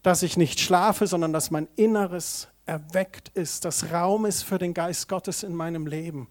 Dass 0.01 0.23
ich 0.23 0.35
nicht 0.35 0.59
schlafe, 0.59 1.05
sondern 1.05 1.31
dass 1.31 1.51
mein 1.51 1.67
Inneres 1.75 2.47
erweckt 2.65 3.29
ist, 3.35 3.65
dass 3.65 3.91
Raum 3.91 4.25
ist 4.25 4.43
für 4.43 4.57
den 4.57 4.73
Geist 4.73 5.07
Gottes 5.07 5.43
in 5.43 5.53
meinem 5.53 5.85
Leben. 5.85 6.27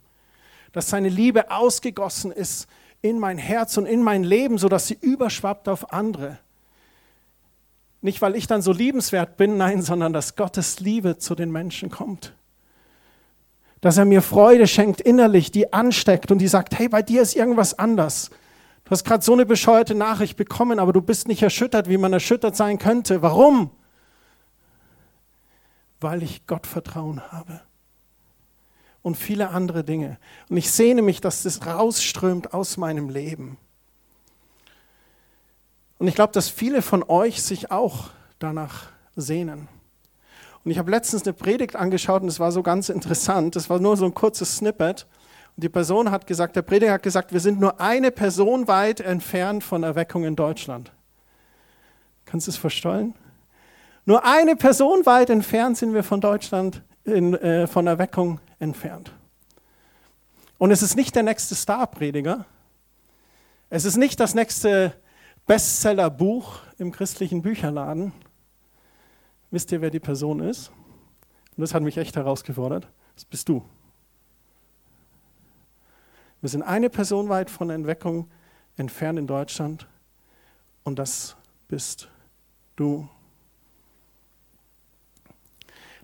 Dass 0.73 0.91
seine 0.91 1.09
Liebe 1.09 1.51
ausgegossen 1.51 2.33
ist 2.33 2.67
in 3.01 3.19
mein 3.19 3.39
Herz 3.39 3.77
und 3.77 3.87
in 3.87 4.03
mein 4.03 4.25
Leben, 4.25 4.59
sodass 4.59 4.89
sie 4.89 4.99
überschwappt 5.01 5.69
auf 5.69 5.93
andere. 5.93 6.39
Nicht, 8.01 8.21
weil 8.21 8.35
ich 8.35 8.49
dann 8.49 8.63
so 8.63 8.73
liebenswert 8.73 9.37
bin, 9.37 9.57
nein, 9.57 9.83
sondern 9.83 10.13
dass 10.13 10.35
Gottes 10.35 10.81
Liebe 10.81 11.19
zu 11.19 11.37
den 11.37 11.53
Menschen 11.53 11.91
kommt 11.91 12.33
dass 13.83 13.99
er 13.99 14.05
mir 14.05 14.23
Freude 14.23 14.68
schenkt 14.68 15.01
innerlich, 15.01 15.51
die 15.51 15.73
ansteckt 15.73 16.31
und 16.31 16.38
die 16.38 16.49
sagt, 16.49 16.79
hey, 16.79 16.88
bei 16.88 17.03
dir 17.03 17.21
ist 17.21 17.35
irgendwas 17.35 17.79
anders. 17.79 18.31
Du 18.85 18.92
hast 18.92 19.05
gerade 19.05 19.25
so 19.25 19.33
eine 19.33 19.45
bescheuerte 19.45 19.97
Nachricht 19.97 20.37
bekommen, 20.37 20.79
aber 20.79 20.92
du 20.92 21.03
bist 21.03 21.27
nicht 21.27 21.42
erschüttert, 21.42 21.88
wie 21.88 21.99
man 21.99 22.12
erschüttert 22.12 22.55
sein 22.55 22.79
könnte. 22.79 23.23
Warum? 23.23 23.71
Weil 26.01 26.23
ich 26.23 26.47
Gott 26.47 26.68
Vertrauen 26.68 27.21
habe. 27.33 27.61
Und 29.03 29.16
viele 29.16 29.51
andere 29.51 29.83
Dinge. 29.83 30.16
Und 30.49 30.59
ich 30.59 30.71
sehne 30.71 31.03
mich, 31.03 31.21
dass 31.21 31.42
das 31.42 31.66
rausströmt 31.66 32.55
aus 32.55 32.77
meinem 32.77 33.09
Leben. 33.09 33.59
Und 35.99 36.07
ich 36.07 36.14
glaube, 36.14 36.33
dass 36.33 36.49
viele 36.49 36.83
von 36.83 37.03
euch 37.03 37.42
sich 37.42 37.73
auch 37.73 38.11
danach 38.38 38.90
sehnen. 39.16 39.66
Und 40.64 40.70
ich 40.70 40.79
habe 40.79 40.90
letztens 40.90 41.25
eine 41.25 41.33
Predigt 41.33 41.77
angeschaut 41.77 42.22
und 42.22 42.29
es 42.29 42.38
war 42.38 42.53
so 42.53 42.62
ganz 42.62 42.88
interessant. 42.88 43.57
Das 43.57 43.68
war 43.68 43.81
nur 43.81 43.96
so 43.96 44.05
ein 44.05 44.14
kurzes 44.14 44.57
Snippet. 44.57 45.07
Und 45.57 45.64
die 45.64 45.68
Person 45.68 46.11
hat 46.11 46.27
gesagt, 46.27 46.57
der 46.57 46.62
Prediger 46.62 46.92
hat 46.92 47.03
gesagt, 47.03 47.33
wir 47.33 47.40
sind 47.40 47.61
nur 47.61 47.81
eine 47.81 48.11
Person 48.11 48.68
weit 48.68 49.01
entfernt 49.01 49.64
von 49.64 49.83
Erweckung 49.83 50.25
in 50.25 50.37
Deutschland. 50.37 50.92
Kannst 52.25 52.46
du 52.46 52.53
es 52.53 52.57
verstehen? 52.57 53.14
Nur 54.05 54.25
eine 54.25 54.57
Person 54.57 55.05
weit 55.05 55.31
entfernt 55.31 55.77
sind 55.77 55.94
wir 55.94 56.03
von 56.03 56.20
Deutschland, 56.20 56.83
in, 57.05 57.35
äh, 57.35 57.66
von 57.66 57.87
Erweckung 57.87 58.40
entfernt. 58.59 59.12
Und 60.59 60.70
es 60.70 60.83
ist 60.83 60.96
nicht 60.96 61.14
der 61.14 61.25
nächste 61.25 61.55
Star-Prediger. 61.55 62.46
Es 63.68 63.85
ist 63.85 63.96
nicht 63.96 64.20
das 64.20 64.35
nächste 64.35 64.94
Bestseller-Buch 65.46 66.61
im 66.79 66.92
christlichen 66.92 67.42
Bücherladen. 67.42 68.12
Wisst 69.53 69.71
ihr, 69.71 69.83
wer 69.83 69.91
die 69.91 70.01
Person 70.01 70.41
ist? 70.41 70.73
Und 71.57 71.61
das 71.61 71.75
hat 71.75 71.83
mich 71.83 71.99
echt 71.99 72.17
herausgefordert. 72.17 72.88
Das 73.15 73.27
bist 73.27 73.51
du. 73.51 73.62
Wir 76.41 76.49
sind 76.49 76.62
eine 76.62 76.88
Person 76.88 77.29
weit 77.29 77.51
von 77.51 77.69
der 77.69 77.75
Entweckung 77.75 78.29
entfernt 78.77 79.19
in 79.19 79.27
Deutschland 79.27 79.87
und 80.85 80.99
das 80.99 81.37
bist 81.69 82.09
du. 82.77 83.07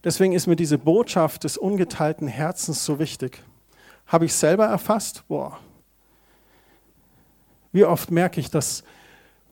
Deswegen 0.05 0.35
ist 0.35 0.47
mir 0.47 0.55
diese 0.55 0.77
Botschaft 0.77 1.45
des 1.45 1.57
ungeteilten 1.57 2.29
Herzens 2.29 2.85
so 2.85 2.99
wichtig. 2.99 3.43
Habe 4.07 4.27
ich 4.27 4.35
selber 4.35 4.67
erfasst? 4.67 5.27
Boah. 5.27 5.59
Wie 7.73 7.85
oft 7.85 8.11
merke 8.11 8.41
ich, 8.41 8.51
dass 8.51 8.85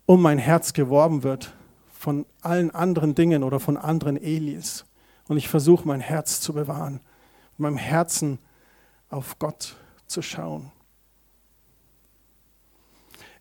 um 0.04 0.20
mein 0.20 0.38
Herz 0.38 0.74
geworben 0.74 1.22
wird 1.22 1.55
von 2.06 2.24
allen 2.40 2.70
anderen 2.70 3.16
Dingen 3.16 3.42
oder 3.42 3.58
von 3.58 3.76
anderen 3.76 4.16
Elis. 4.16 4.84
Und 5.26 5.38
ich 5.38 5.48
versuche 5.48 5.88
mein 5.88 5.98
Herz 5.98 6.40
zu 6.40 6.52
bewahren, 6.52 7.00
meinem 7.58 7.78
Herzen 7.78 8.38
auf 9.08 9.40
Gott 9.40 9.74
zu 10.06 10.22
schauen. 10.22 10.70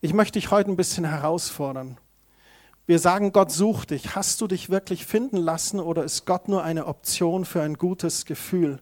Ich 0.01 0.13
möchte 0.13 0.39
dich 0.39 0.49
heute 0.49 0.71
ein 0.71 0.77
bisschen 0.77 1.05
herausfordern. 1.05 1.99
Wir 2.87 2.97
sagen, 2.97 3.31
Gott 3.31 3.51
sucht 3.51 3.91
dich. 3.91 4.15
Hast 4.15 4.41
du 4.41 4.47
dich 4.47 4.71
wirklich 4.71 5.05
finden 5.05 5.37
lassen 5.37 5.79
oder 5.79 6.03
ist 6.03 6.25
Gott 6.25 6.47
nur 6.47 6.63
eine 6.63 6.87
Option 6.87 7.45
für 7.45 7.61
ein 7.61 7.75
gutes 7.75 8.25
Gefühl? 8.25 8.79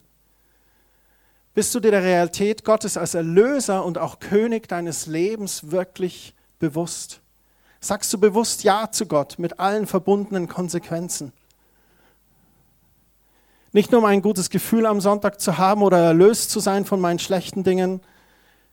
Bist 1.53 1.75
du 1.75 1.81
dir 1.81 1.91
der 1.91 2.03
Realität 2.03 2.63
Gottes 2.63 2.95
als 2.95 3.15
Erlöser 3.15 3.83
und 3.83 3.97
auch 3.97 4.19
König 4.19 4.69
deines 4.69 5.07
Lebens 5.07 5.71
wirklich 5.71 6.35
bewusst? 6.57 7.22
Sagst 7.83 8.13
du 8.13 8.17
bewusst 8.17 8.63
Ja 8.63 8.91
zu 8.93 9.07
Gott 9.07 9.39
mit 9.39 9.59
allen 9.59 9.87
verbundenen 9.87 10.47
Konsequenzen? 10.47 11.33
Nicht 13.73 13.91
nur 13.91 13.99
um 13.99 14.05
ein 14.05 14.21
gutes 14.21 14.49
Gefühl 14.49 14.85
am 14.85 15.01
Sonntag 15.01 15.41
zu 15.41 15.57
haben 15.57 15.81
oder 15.81 15.97
erlöst 15.97 16.49
zu 16.49 16.61
sein 16.61 16.85
von 16.85 17.01
meinen 17.01 17.19
schlechten 17.19 17.65
Dingen, 17.65 17.99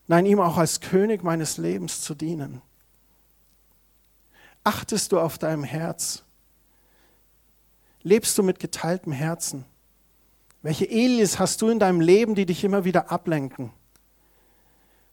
nein, 0.06 0.26
ihm 0.26 0.38
auch 0.38 0.58
als 0.58 0.80
König 0.80 1.24
meines 1.24 1.56
Lebens 1.56 2.02
zu 2.02 2.14
dienen. 2.14 2.62
Achtest 4.62 5.10
du 5.10 5.18
auf 5.18 5.38
deinem 5.38 5.64
Herz? 5.64 6.22
Lebst 8.04 8.38
du 8.38 8.44
mit 8.44 8.60
geteiltem 8.60 9.10
Herzen? 9.10 9.64
Welche 10.62 10.88
Elis 10.88 11.40
hast 11.40 11.62
du 11.62 11.68
in 11.68 11.80
deinem 11.80 12.00
Leben, 12.00 12.36
die 12.36 12.46
dich 12.46 12.62
immer 12.62 12.84
wieder 12.84 13.10
ablenken? 13.10 13.72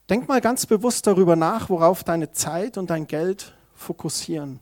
Denk 0.07 0.27
mal 0.27 0.39
ganz 0.39 0.67
bewusst 0.67 1.07
darüber 1.07 1.35
nach, 1.35 1.71
worauf 1.71 2.03
deine 2.03 2.31
Zeit 2.31 2.77
und 2.77 2.91
dein 2.91 3.07
Geld 3.07 3.56
fokussieren. 3.77 4.59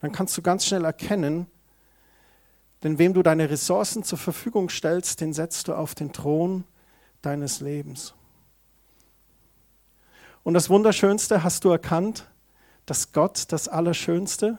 Dann 0.00 0.12
kannst 0.12 0.36
du 0.36 0.42
ganz 0.42 0.64
schnell 0.64 0.84
erkennen, 0.84 1.46
denn 2.82 2.98
wem 2.98 3.12
du 3.12 3.22
deine 3.22 3.50
Ressourcen 3.50 4.02
zur 4.02 4.18
Verfügung 4.18 4.70
stellst, 4.70 5.20
den 5.20 5.32
setzt 5.32 5.68
du 5.68 5.74
auf 5.74 5.94
den 5.94 6.12
Thron 6.12 6.64
deines 7.22 7.60
Lebens. 7.60 8.14
Und 10.42 10.54
das 10.54 10.70
Wunderschönste 10.70 11.44
hast 11.44 11.64
du 11.64 11.68
erkannt, 11.68 12.26
dass 12.86 13.12
Gott 13.12 13.44
das 13.48 13.68
Allerschönste, 13.68 14.58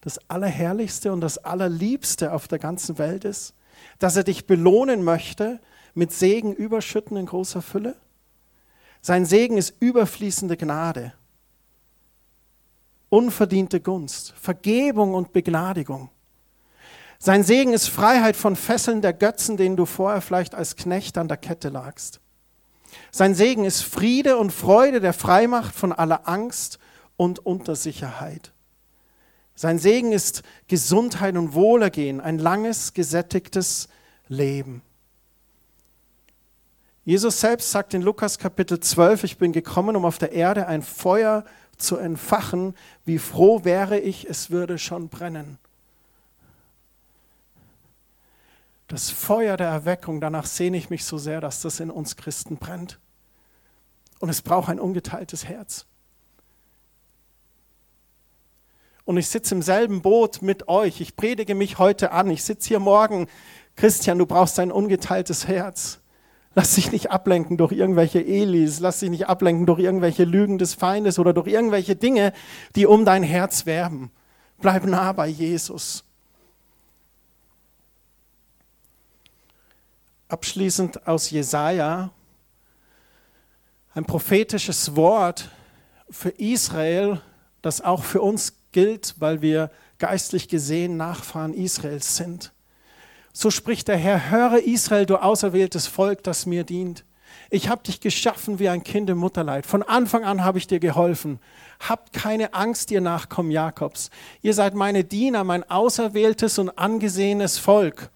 das 0.00 0.18
Allerherrlichste 0.30 1.12
und 1.12 1.20
das 1.20 1.38
Allerliebste 1.38 2.32
auf 2.32 2.46
der 2.46 2.60
ganzen 2.60 2.96
Welt 2.98 3.24
ist, 3.24 3.54
dass 3.98 4.14
er 4.14 4.22
dich 4.22 4.46
belohnen 4.46 5.02
möchte 5.02 5.60
mit 5.94 6.12
Segen 6.12 6.54
überschütten 6.54 7.16
in 7.16 7.26
großer 7.26 7.60
Fülle. 7.60 7.96
Sein 9.02 9.26
Segen 9.26 9.58
ist 9.58 9.74
überfließende 9.80 10.56
Gnade 10.56 11.12
unverdiente 13.08 13.80
Gunst, 13.80 14.34
Vergebung 14.40 15.14
und 15.14 15.32
Begnadigung. 15.32 16.10
Sein 17.18 17.44
Segen 17.44 17.72
ist 17.72 17.88
Freiheit 17.88 18.36
von 18.36 18.56
Fesseln 18.56 19.00
der 19.00 19.12
Götzen, 19.12 19.56
denen 19.56 19.76
du 19.76 19.86
vorher 19.86 20.20
vielleicht 20.20 20.54
als 20.54 20.76
Knecht 20.76 21.16
an 21.16 21.28
der 21.28 21.38
Kette 21.38 21.70
lagst. 21.70 22.20
Sein 23.10 23.34
Segen 23.34 23.64
ist 23.64 23.82
Friede 23.82 24.36
und 24.36 24.52
Freude, 24.52 25.00
der 25.00 25.12
Freimacht 25.12 25.74
von 25.74 25.92
aller 25.92 26.28
Angst 26.28 26.78
und 27.16 27.38
Untersicherheit. 27.44 28.52
Sein 29.54 29.78
Segen 29.78 30.12
ist 30.12 30.42
Gesundheit 30.68 31.36
und 31.36 31.54
Wohlergehen, 31.54 32.20
ein 32.20 32.38
langes, 32.38 32.92
gesättigtes 32.92 33.88
Leben. 34.28 34.82
Jesus 37.06 37.40
selbst 37.40 37.70
sagt 37.70 37.94
in 37.94 38.02
Lukas 38.02 38.38
Kapitel 38.38 38.80
12, 38.80 39.24
ich 39.24 39.38
bin 39.38 39.52
gekommen, 39.52 39.96
um 39.96 40.04
auf 40.04 40.18
der 40.18 40.32
Erde 40.32 40.66
ein 40.66 40.82
Feuer 40.82 41.44
zu 41.78 41.96
entfachen, 41.96 42.74
wie 43.04 43.18
froh 43.18 43.64
wäre 43.64 43.98
ich, 43.98 44.28
es 44.28 44.50
würde 44.50 44.78
schon 44.78 45.08
brennen. 45.08 45.58
Das 48.88 49.10
Feuer 49.10 49.56
der 49.56 49.68
Erweckung, 49.68 50.20
danach 50.20 50.46
sehne 50.46 50.76
ich 50.76 50.90
mich 50.90 51.04
so 51.04 51.18
sehr, 51.18 51.40
dass 51.40 51.60
das 51.60 51.80
in 51.80 51.90
uns 51.90 52.16
Christen 52.16 52.56
brennt. 52.56 53.00
Und 54.20 54.28
es 54.28 54.42
braucht 54.42 54.68
ein 54.68 54.80
ungeteiltes 54.80 55.44
Herz. 55.46 55.86
Und 59.04 59.16
ich 59.16 59.28
sitze 59.28 59.54
im 59.54 59.62
selben 59.62 60.02
Boot 60.02 60.42
mit 60.42 60.68
euch. 60.68 61.00
Ich 61.00 61.16
predige 61.16 61.54
mich 61.54 61.78
heute 61.78 62.10
an. 62.12 62.30
Ich 62.30 62.42
sitze 62.42 62.68
hier 62.68 62.80
morgen. 62.80 63.28
Christian, 63.76 64.18
du 64.18 64.26
brauchst 64.26 64.58
ein 64.58 64.72
ungeteiltes 64.72 65.46
Herz. 65.46 66.00
Lass 66.58 66.74
dich 66.74 66.90
nicht 66.90 67.10
ablenken 67.10 67.58
durch 67.58 67.72
irgendwelche 67.72 68.24
Elis, 68.24 68.80
lass 68.80 69.00
dich 69.00 69.10
nicht 69.10 69.28
ablenken 69.28 69.66
durch 69.66 69.78
irgendwelche 69.78 70.24
Lügen 70.24 70.56
des 70.56 70.72
Feindes 70.72 71.18
oder 71.18 71.34
durch 71.34 71.48
irgendwelche 71.48 71.96
Dinge, 71.96 72.32
die 72.74 72.86
um 72.86 73.04
dein 73.04 73.22
Herz 73.22 73.66
werben. 73.66 74.10
Bleib 74.58 74.86
nah 74.86 75.12
bei 75.12 75.26
Jesus. 75.26 76.02
Abschließend 80.28 81.06
aus 81.06 81.28
Jesaja 81.28 82.10
ein 83.92 84.06
prophetisches 84.06 84.96
Wort 84.96 85.50
für 86.08 86.30
Israel, 86.30 87.20
das 87.60 87.82
auch 87.82 88.02
für 88.02 88.22
uns 88.22 88.54
gilt, 88.72 89.14
weil 89.18 89.42
wir 89.42 89.70
geistlich 89.98 90.48
gesehen 90.48 90.96
Nachfahren 90.96 91.52
Israels 91.52 92.16
sind. 92.16 92.54
So 93.38 93.50
spricht 93.50 93.88
der 93.88 93.98
Herr, 93.98 94.30
höre 94.30 94.60
Israel, 94.60 95.04
du 95.04 95.18
auserwähltes 95.18 95.86
Volk, 95.86 96.22
das 96.22 96.46
mir 96.46 96.64
dient. 96.64 97.04
Ich 97.50 97.68
habe 97.68 97.82
dich 97.82 98.00
geschaffen 98.00 98.58
wie 98.58 98.70
ein 98.70 98.82
Kind 98.82 99.10
im 99.10 99.18
Mutterleid. 99.18 99.66
Von 99.66 99.82
Anfang 99.82 100.24
an 100.24 100.42
habe 100.42 100.56
ich 100.56 100.68
dir 100.68 100.80
geholfen. 100.80 101.38
Habt 101.86 102.14
keine 102.14 102.54
Angst, 102.54 102.90
ihr 102.90 103.02
Nachkommen 103.02 103.50
Jakobs. 103.50 104.08
Ihr 104.40 104.54
seid 104.54 104.72
meine 104.72 105.04
Diener, 105.04 105.44
mein 105.44 105.70
auserwähltes 105.70 106.58
und 106.58 106.78
angesehenes 106.78 107.58
Volk. 107.58 108.08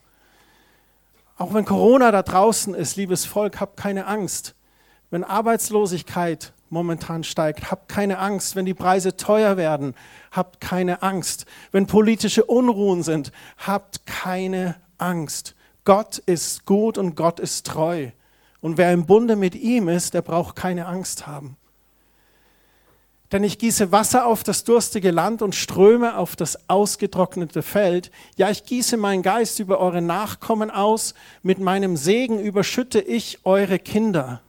Auch 1.36 1.52
wenn 1.52 1.66
Corona 1.66 2.12
da 2.12 2.22
draußen 2.22 2.72
ist, 2.72 2.96
liebes 2.96 3.26
Volk, 3.26 3.60
habt 3.60 3.76
keine 3.76 4.06
Angst. 4.06 4.54
Wenn 5.10 5.22
Arbeitslosigkeit 5.22 6.54
momentan 6.70 7.24
steigt, 7.24 7.70
habt 7.70 7.90
keine 7.90 8.20
Angst. 8.20 8.56
Wenn 8.56 8.64
die 8.64 8.72
Preise 8.72 9.18
teuer 9.18 9.58
werden, 9.58 9.94
habt 10.32 10.62
keine 10.62 11.02
Angst. 11.02 11.44
Wenn 11.72 11.86
politische 11.86 12.46
Unruhen 12.46 13.02
sind, 13.02 13.32
habt 13.58 14.06
keine 14.06 14.76
Angst. 15.00 15.54
Gott 15.84 16.18
ist 16.18 16.66
gut 16.66 16.98
und 16.98 17.14
Gott 17.16 17.40
ist 17.40 17.66
treu. 17.66 18.10
Und 18.60 18.76
wer 18.76 18.92
im 18.92 19.06
Bunde 19.06 19.36
mit 19.36 19.54
ihm 19.54 19.88
ist, 19.88 20.14
der 20.14 20.22
braucht 20.22 20.56
keine 20.56 20.86
Angst 20.86 21.26
haben. 21.26 21.56
Denn 23.32 23.44
ich 23.44 23.58
gieße 23.58 23.92
Wasser 23.92 24.26
auf 24.26 24.42
das 24.42 24.64
durstige 24.64 25.12
Land 25.12 25.40
und 25.40 25.54
Ströme 25.54 26.16
auf 26.16 26.34
das 26.34 26.68
ausgetrocknete 26.68 27.62
Feld. 27.62 28.10
Ja, 28.36 28.50
ich 28.50 28.64
gieße 28.64 28.96
meinen 28.96 29.22
Geist 29.22 29.60
über 29.60 29.78
eure 29.78 30.02
Nachkommen 30.02 30.70
aus. 30.70 31.14
Mit 31.42 31.60
meinem 31.60 31.96
Segen 31.96 32.40
überschütte 32.40 33.00
ich 33.00 33.38
eure 33.44 33.78
Kinder. 33.78 34.42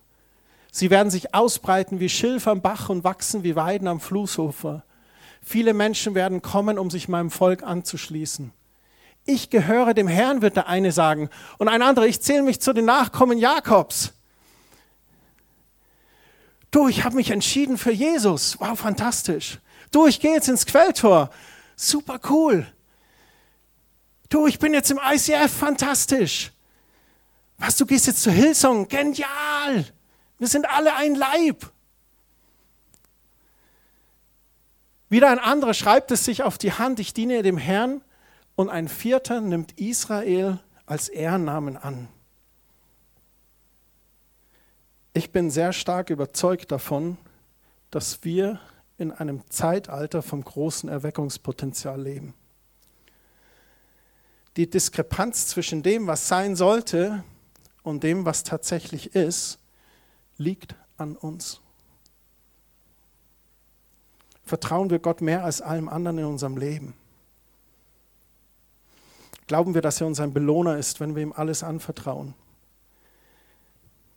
Sie 0.72 0.90
werden 0.90 1.12
sich 1.12 1.36
ausbreiten 1.36 2.00
wie 2.00 2.10
Schilf 2.10 2.48
am 2.48 2.62
Bach 2.62 2.90
und 2.90 3.04
wachsen 3.04 3.44
wie 3.44 3.56
Weiden 3.56 3.88
am 3.88 4.00
Flussufer. 4.00 4.84
Viele 5.44 5.74
Menschen 5.74 6.16
werden 6.16 6.42
kommen, 6.42 6.80
um 6.80 6.90
sich 6.90 7.08
meinem 7.08 7.30
Volk 7.30 7.64
anzuschließen 7.64 8.52
ich 9.26 9.50
gehöre 9.50 9.94
dem 9.94 10.08
Herrn, 10.08 10.42
wird 10.42 10.56
der 10.56 10.68
eine 10.68 10.92
sagen. 10.92 11.30
Und 11.58 11.68
ein 11.68 11.82
anderer, 11.82 12.06
ich 12.06 12.22
zähle 12.22 12.44
mich 12.44 12.60
zu 12.60 12.74
den 12.74 12.86
Nachkommen 12.86 13.38
Jakobs. 13.38 14.14
Du, 16.72 16.88
ich 16.88 17.04
habe 17.04 17.16
mich 17.16 17.32
entschieden 17.32 17.78
für 17.78 17.92
Jesus. 17.92 18.60
Wow, 18.60 18.80
fantastisch. 18.80 19.60
Du, 19.92 20.08
ich 20.08 20.20
gehe 20.20 20.34
jetzt 20.34 20.48
ins 20.48 20.66
Quelltor. 20.66 21.30
Super 21.76 22.20
cool. 22.30 22.66
Du, 24.30 24.48
ich 24.48 24.58
bin 24.58 24.74
jetzt 24.74 24.90
im 24.90 25.00
ICF. 25.04 25.52
Fantastisch. 25.52 26.52
Was, 27.58 27.76
du 27.76 27.86
gehst 27.86 28.08
jetzt 28.08 28.24
zu 28.24 28.32
Hillsong. 28.32 28.88
Genial. 28.88 29.86
Wir 30.40 30.48
sind 30.48 30.68
alle 30.70 30.96
ein 30.96 31.16
Leib. 31.16 31.70
Wieder 35.10 35.30
ein 35.30 35.40
anderer 35.40 35.74
schreibt 35.74 36.10
es 36.12 36.24
sich 36.24 36.42
auf 36.42 36.58
die 36.58 36.72
Hand. 36.72 37.02
Ich 37.02 37.14
diene 37.14 37.44
dem 37.44 37.58
Herrn 37.58 38.02
und 38.62 38.70
ein 38.70 38.88
vierter 38.88 39.42
nimmt 39.42 39.80
Israel 39.80 40.60
als 40.86 41.10
Ehrennamen 41.10 41.78
an. 41.78 42.08
Ich 45.14 45.32
bin 45.32 45.50
sehr 45.50 45.74
stark 45.74 46.12
überzeugt 46.12 46.72
davon, 46.72 47.18
dass 47.90 48.24
wir 48.24 48.60
in 49.00 49.12
einem 49.12 49.42
Zeitalter 49.50 50.22
vom 50.22 50.44
großen 50.44 50.88
Erweckungspotenzial 50.90 52.00
leben. 52.00 52.36
Die 54.58 54.70
Diskrepanz 54.70 55.48
zwischen 55.48 55.82
dem, 55.82 56.06
was 56.06 56.28
sein 56.28 56.56
sollte 56.56 57.24
und 57.82 58.04
dem, 58.04 58.26
was 58.26 58.44
tatsächlich 58.44 59.16
ist, 59.16 59.58
liegt 60.38 60.76
an 60.98 61.16
uns. 61.16 61.62
Vertrauen 64.44 64.92
wir 64.92 65.00
Gott 65.00 65.22
mehr 65.22 65.44
als 65.44 65.62
allem 65.62 65.90
anderen 65.90 66.20
in 66.20 66.26
unserem 66.26 66.58
Leben. 66.58 66.94
Glauben 69.52 69.74
wir, 69.74 69.82
dass 69.82 70.00
er 70.00 70.08
uns 70.08 70.22
ein 70.22 70.32
Belohner 70.32 70.78
ist, 70.78 71.02
wenn 71.02 71.14
wir 71.14 71.24
ihm 71.24 71.34
alles 71.34 71.62
anvertrauen? 71.62 72.36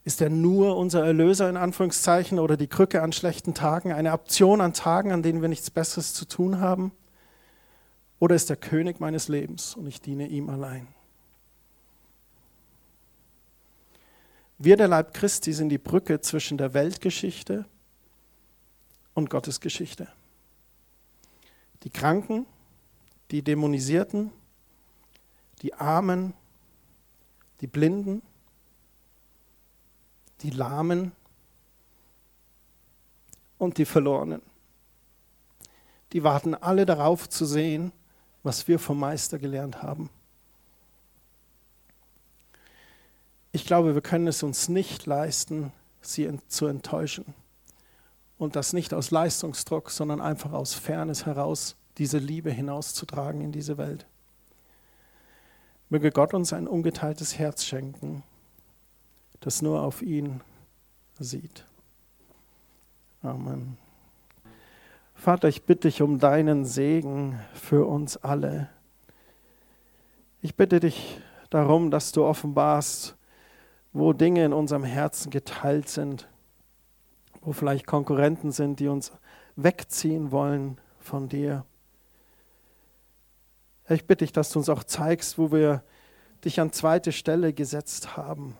Ist 0.05 0.21
er 0.21 0.29
nur 0.29 0.77
unser 0.77 1.05
Erlöser 1.05 1.49
in 1.49 1.57
Anführungszeichen 1.57 2.39
oder 2.39 2.55
die 2.55 2.67
Krücke 2.67 3.01
an 3.01 3.11
schlechten 3.11 3.53
Tagen, 3.53 3.91
eine 3.91 4.13
Option 4.13 4.61
an 4.61 4.71
Tagen, 4.71 5.11
an 5.11 5.23
denen 5.23 5.41
wir 5.41 5.49
nichts 5.49 5.69
Besseres 5.69 6.13
zu 6.13 6.23
tun 6.23 6.61
haben? 6.61 6.93
Oder 8.17 8.33
ist 8.35 8.49
er 8.49 8.55
König 8.55 9.01
meines 9.01 9.27
Lebens 9.27 9.75
und 9.75 9.87
ich 9.87 9.99
diene 9.99 10.25
ihm 10.27 10.49
allein? 10.49 10.87
Wir, 14.57 14.77
der 14.77 14.87
Leib 14.87 15.13
Christi, 15.13 15.51
sind 15.51 15.67
die 15.67 15.77
Brücke 15.77 16.21
zwischen 16.21 16.57
der 16.57 16.73
Weltgeschichte 16.73 17.65
und 19.13 19.29
Gottes 19.29 19.59
Geschichte. 19.59 20.07
Die 21.83 21.89
Kranken, 21.89 22.45
die 23.31 23.41
Dämonisierten, 23.41 24.31
die 25.61 25.73
Armen, 25.73 26.33
die 27.61 27.67
Blinden, 27.67 28.21
die 30.41 30.49
Lahmen 30.49 31.11
und 33.57 33.77
die 33.77 33.85
Verlorenen. 33.85 34.41
Die 36.13 36.23
warten 36.23 36.55
alle 36.55 36.85
darauf 36.85 37.29
zu 37.29 37.45
sehen, 37.45 37.91
was 38.43 38.67
wir 38.67 38.79
vom 38.79 38.99
Meister 38.99 39.39
gelernt 39.39 39.81
haben. 39.81 40.09
Ich 43.51 43.65
glaube, 43.65 43.95
wir 43.95 44.01
können 44.01 44.27
es 44.27 44.43
uns 44.43 44.69
nicht 44.69 45.05
leisten, 45.05 45.71
sie 46.01 46.29
zu 46.47 46.67
enttäuschen. 46.67 47.33
Und 48.37 48.55
das 48.55 48.73
nicht 48.73 48.93
aus 48.93 49.11
Leistungsdruck, 49.11 49.89
sondern 49.89 50.19
einfach 50.19 50.51
aus 50.51 50.73
Fairness 50.73 51.25
heraus, 51.25 51.75
diese 51.97 52.17
Liebe 52.17 52.51
hinauszutragen 52.51 53.41
in 53.41 53.51
diese 53.51 53.77
Welt. 53.77 54.05
Möge 55.89 56.11
Gott 56.11 56.33
uns 56.33 56.51
ein 56.51 56.67
ungeteiltes 56.67 57.37
Herz 57.37 57.63
schenken, 57.63 58.23
das 59.39 59.61
nur 59.61 59.81
auf 59.81 60.01
ihn 60.01 60.41
sieht. 61.19 61.65
Amen. 63.21 63.77
Vater, 65.13 65.47
ich 65.47 65.63
bitte 65.63 65.87
dich 65.87 66.01
um 66.01 66.19
deinen 66.19 66.65
Segen 66.65 67.39
für 67.53 67.85
uns 67.85 68.17
alle. 68.17 68.69
Ich 70.41 70.55
bitte 70.55 70.79
dich 70.79 71.19
darum, 71.49 71.89
dass 71.89 72.11
du 72.11 72.25
offenbarst, 72.25 73.15
wo 73.93 74.13
Dinge 74.13 74.43
in 74.43 74.53
unserem 74.53 74.83
Herzen 74.83 75.31
geteilt 75.31 75.87
sind, 75.89 76.27
wo 77.41 77.53
vielleicht 77.53 77.87
Konkurrenten 77.87 78.51
sind, 78.51 78.79
die 78.79 78.87
uns 78.87 79.11
wegziehen 79.55 80.31
wollen 80.31 80.77
von 80.99 81.29
dir. 81.29 81.65
Ich 83.87 84.07
bitte 84.07 84.25
dich, 84.25 84.31
dass 84.31 84.49
du 84.51 84.59
uns 84.59 84.69
auch 84.69 84.83
zeigst, 84.83 85.37
wo 85.37 85.51
wir 85.51 85.83
dich 86.43 86.59
an 86.59 86.71
zweite 86.71 87.11
Stelle 87.11 87.53
gesetzt 87.53 88.17
haben, 88.17 88.57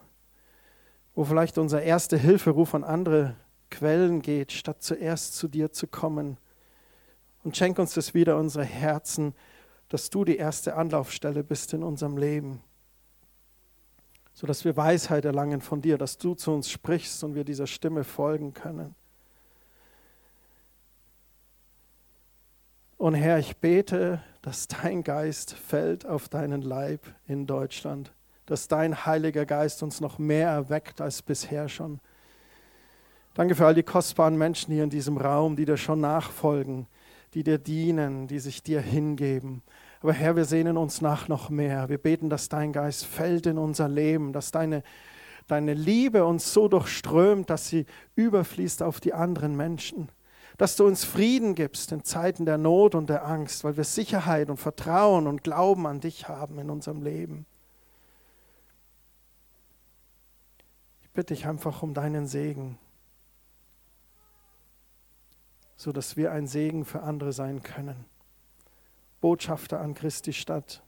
wo 1.15 1.23
vielleicht 1.23 1.57
unser 1.57 1.81
erster 1.81 2.17
Hilferuf 2.17 2.75
an 2.75 2.83
andere 2.83 3.35
Quellen 3.71 4.21
geht, 4.21 4.51
statt 4.51 4.83
zuerst 4.83 5.35
zu 5.35 5.47
dir 5.47 5.71
zu 5.71 5.87
kommen. 5.87 6.37
Und 7.43 7.57
schenk 7.57 7.79
uns 7.79 7.93
das 7.93 8.13
wieder, 8.13 8.37
unsere 8.37 8.65
Herzen, 8.65 9.33
dass 9.89 10.09
du 10.09 10.25
die 10.25 10.37
erste 10.37 10.75
Anlaufstelle 10.75 11.43
bist 11.43 11.73
in 11.73 11.83
unserem 11.83 12.17
Leben, 12.17 12.61
sodass 14.33 14.63
wir 14.63 14.77
Weisheit 14.77 15.25
erlangen 15.25 15.61
von 15.61 15.81
dir, 15.81 15.97
dass 15.97 16.17
du 16.17 16.35
zu 16.35 16.51
uns 16.51 16.69
sprichst 16.69 17.23
und 17.23 17.33
wir 17.35 17.43
dieser 17.43 17.67
Stimme 17.67 18.03
folgen 18.03 18.53
können. 18.53 18.95
Und 22.97 23.13
Herr, 23.13 23.39
ich 23.39 23.57
bete, 23.57 24.21
dass 24.41 24.67
dein 24.67 25.03
Geist 25.03 25.53
fällt 25.53 26.05
auf 26.05 26.29
deinen 26.29 26.61
Leib 26.61 27.01
in 27.27 27.45
Deutschland, 27.45 28.13
dass 28.45 28.69
dein 28.69 29.05
Heiliger 29.05 29.45
Geist 29.45 29.83
uns 29.83 29.99
noch 29.99 30.17
mehr 30.17 30.49
erweckt 30.49 31.01
als 31.01 31.21
bisher 31.21 31.67
schon. 31.67 31.99
Danke 33.33 33.55
für 33.55 33.65
all 33.65 33.73
die 33.73 33.83
kostbaren 33.83 34.37
Menschen 34.37 34.73
hier 34.73 34.85
in 34.85 34.89
diesem 34.89 35.17
Raum, 35.17 35.57
die 35.57 35.65
dir 35.65 35.75
schon 35.75 35.99
nachfolgen, 35.99 36.87
die 37.33 37.43
dir 37.43 37.57
dienen, 37.57 38.27
die 38.27 38.39
sich 38.39 38.63
dir 38.63 38.79
hingeben. 38.79 39.61
Aber 39.99 40.13
Herr, 40.13 40.37
wir 40.37 40.45
sehnen 40.45 40.77
uns 40.77 41.01
nach 41.01 41.27
noch 41.27 41.49
mehr. 41.49 41.89
Wir 41.89 41.97
beten, 41.97 42.29
dass 42.29 42.47
dein 42.47 42.71
Geist 42.71 43.05
fällt 43.05 43.45
in 43.45 43.57
unser 43.57 43.89
Leben, 43.89 44.31
dass 44.31 44.51
deine, 44.51 44.83
deine 45.47 45.73
Liebe 45.73 46.23
uns 46.23 46.53
so 46.53 46.69
durchströmt, 46.69 47.49
dass 47.49 47.67
sie 47.67 47.87
überfließt 48.15 48.81
auf 48.81 49.01
die 49.01 49.13
anderen 49.13 49.57
Menschen. 49.57 50.07
Dass 50.57 50.75
du 50.75 50.85
uns 50.85 51.03
Frieden 51.03 51.55
gibst 51.55 51.91
in 51.91 52.03
Zeiten 52.03 52.45
der 52.45 52.57
Not 52.57 52.95
und 52.95 53.09
der 53.09 53.25
Angst, 53.25 53.63
weil 53.63 53.77
wir 53.77 53.83
Sicherheit 53.83 54.49
und 54.49 54.57
Vertrauen 54.57 55.27
und 55.27 55.43
Glauben 55.43 55.85
an 55.85 55.99
dich 55.99 56.27
haben 56.27 56.59
in 56.59 56.69
unserem 56.69 57.01
Leben. 57.01 57.45
Ich 61.01 61.09
bitte 61.11 61.33
dich 61.33 61.45
einfach 61.45 61.83
um 61.83 61.93
deinen 61.93 62.27
Segen, 62.27 62.77
sodass 65.75 66.17
wir 66.17 66.31
ein 66.31 66.47
Segen 66.47 66.85
für 66.85 67.03
andere 67.03 67.33
sein 67.33 67.63
können. 67.63 68.05
Botschafter 69.21 69.81
an 69.81 69.93
Christi 69.93 70.33
Stadt, 70.33 70.83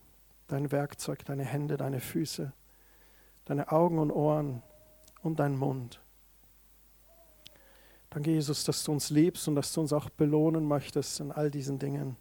dein 0.47 0.71
Werkzeug, 0.71 1.25
deine 1.25 1.43
Hände, 1.43 1.77
deine 1.77 1.99
Füße 1.99 2.53
deine 3.47 3.71
Augen 3.71 3.97
und 3.99 4.11
Ohren 4.11 4.61
und 5.23 5.39
dein 5.39 5.57
Mund. 5.57 6.01
Danke, 8.09 8.31
Jesus, 8.31 8.63
dass 8.63 8.83
du 8.83 8.91
uns 8.91 9.09
liebst 9.09 9.47
und 9.47 9.55
dass 9.55 9.73
du 9.73 9.81
uns 9.81 9.93
auch 9.93 10.09
belohnen 10.09 10.65
möchtest 10.65 11.19
in 11.19 11.31
all 11.31 11.51
diesen 11.51 11.77
Dingen. 11.77 12.15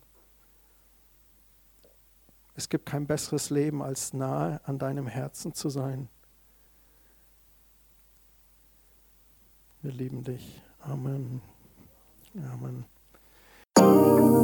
Es 2.54 2.68
gibt 2.68 2.86
kein 2.86 3.06
besseres 3.06 3.50
Leben, 3.50 3.82
als 3.82 4.12
nahe 4.12 4.60
an 4.64 4.78
deinem 4.78 5.06
Herzen 5.06 5.54
zu 5.54 5.68
sein. 5.68 6.08
Wir 9.82 9.92
lieben 9.92 10.24
dich. 10.24 10.60
Amen. 10.80 11.42
Amen. 12.52 12.84
Musik 13.78 14.36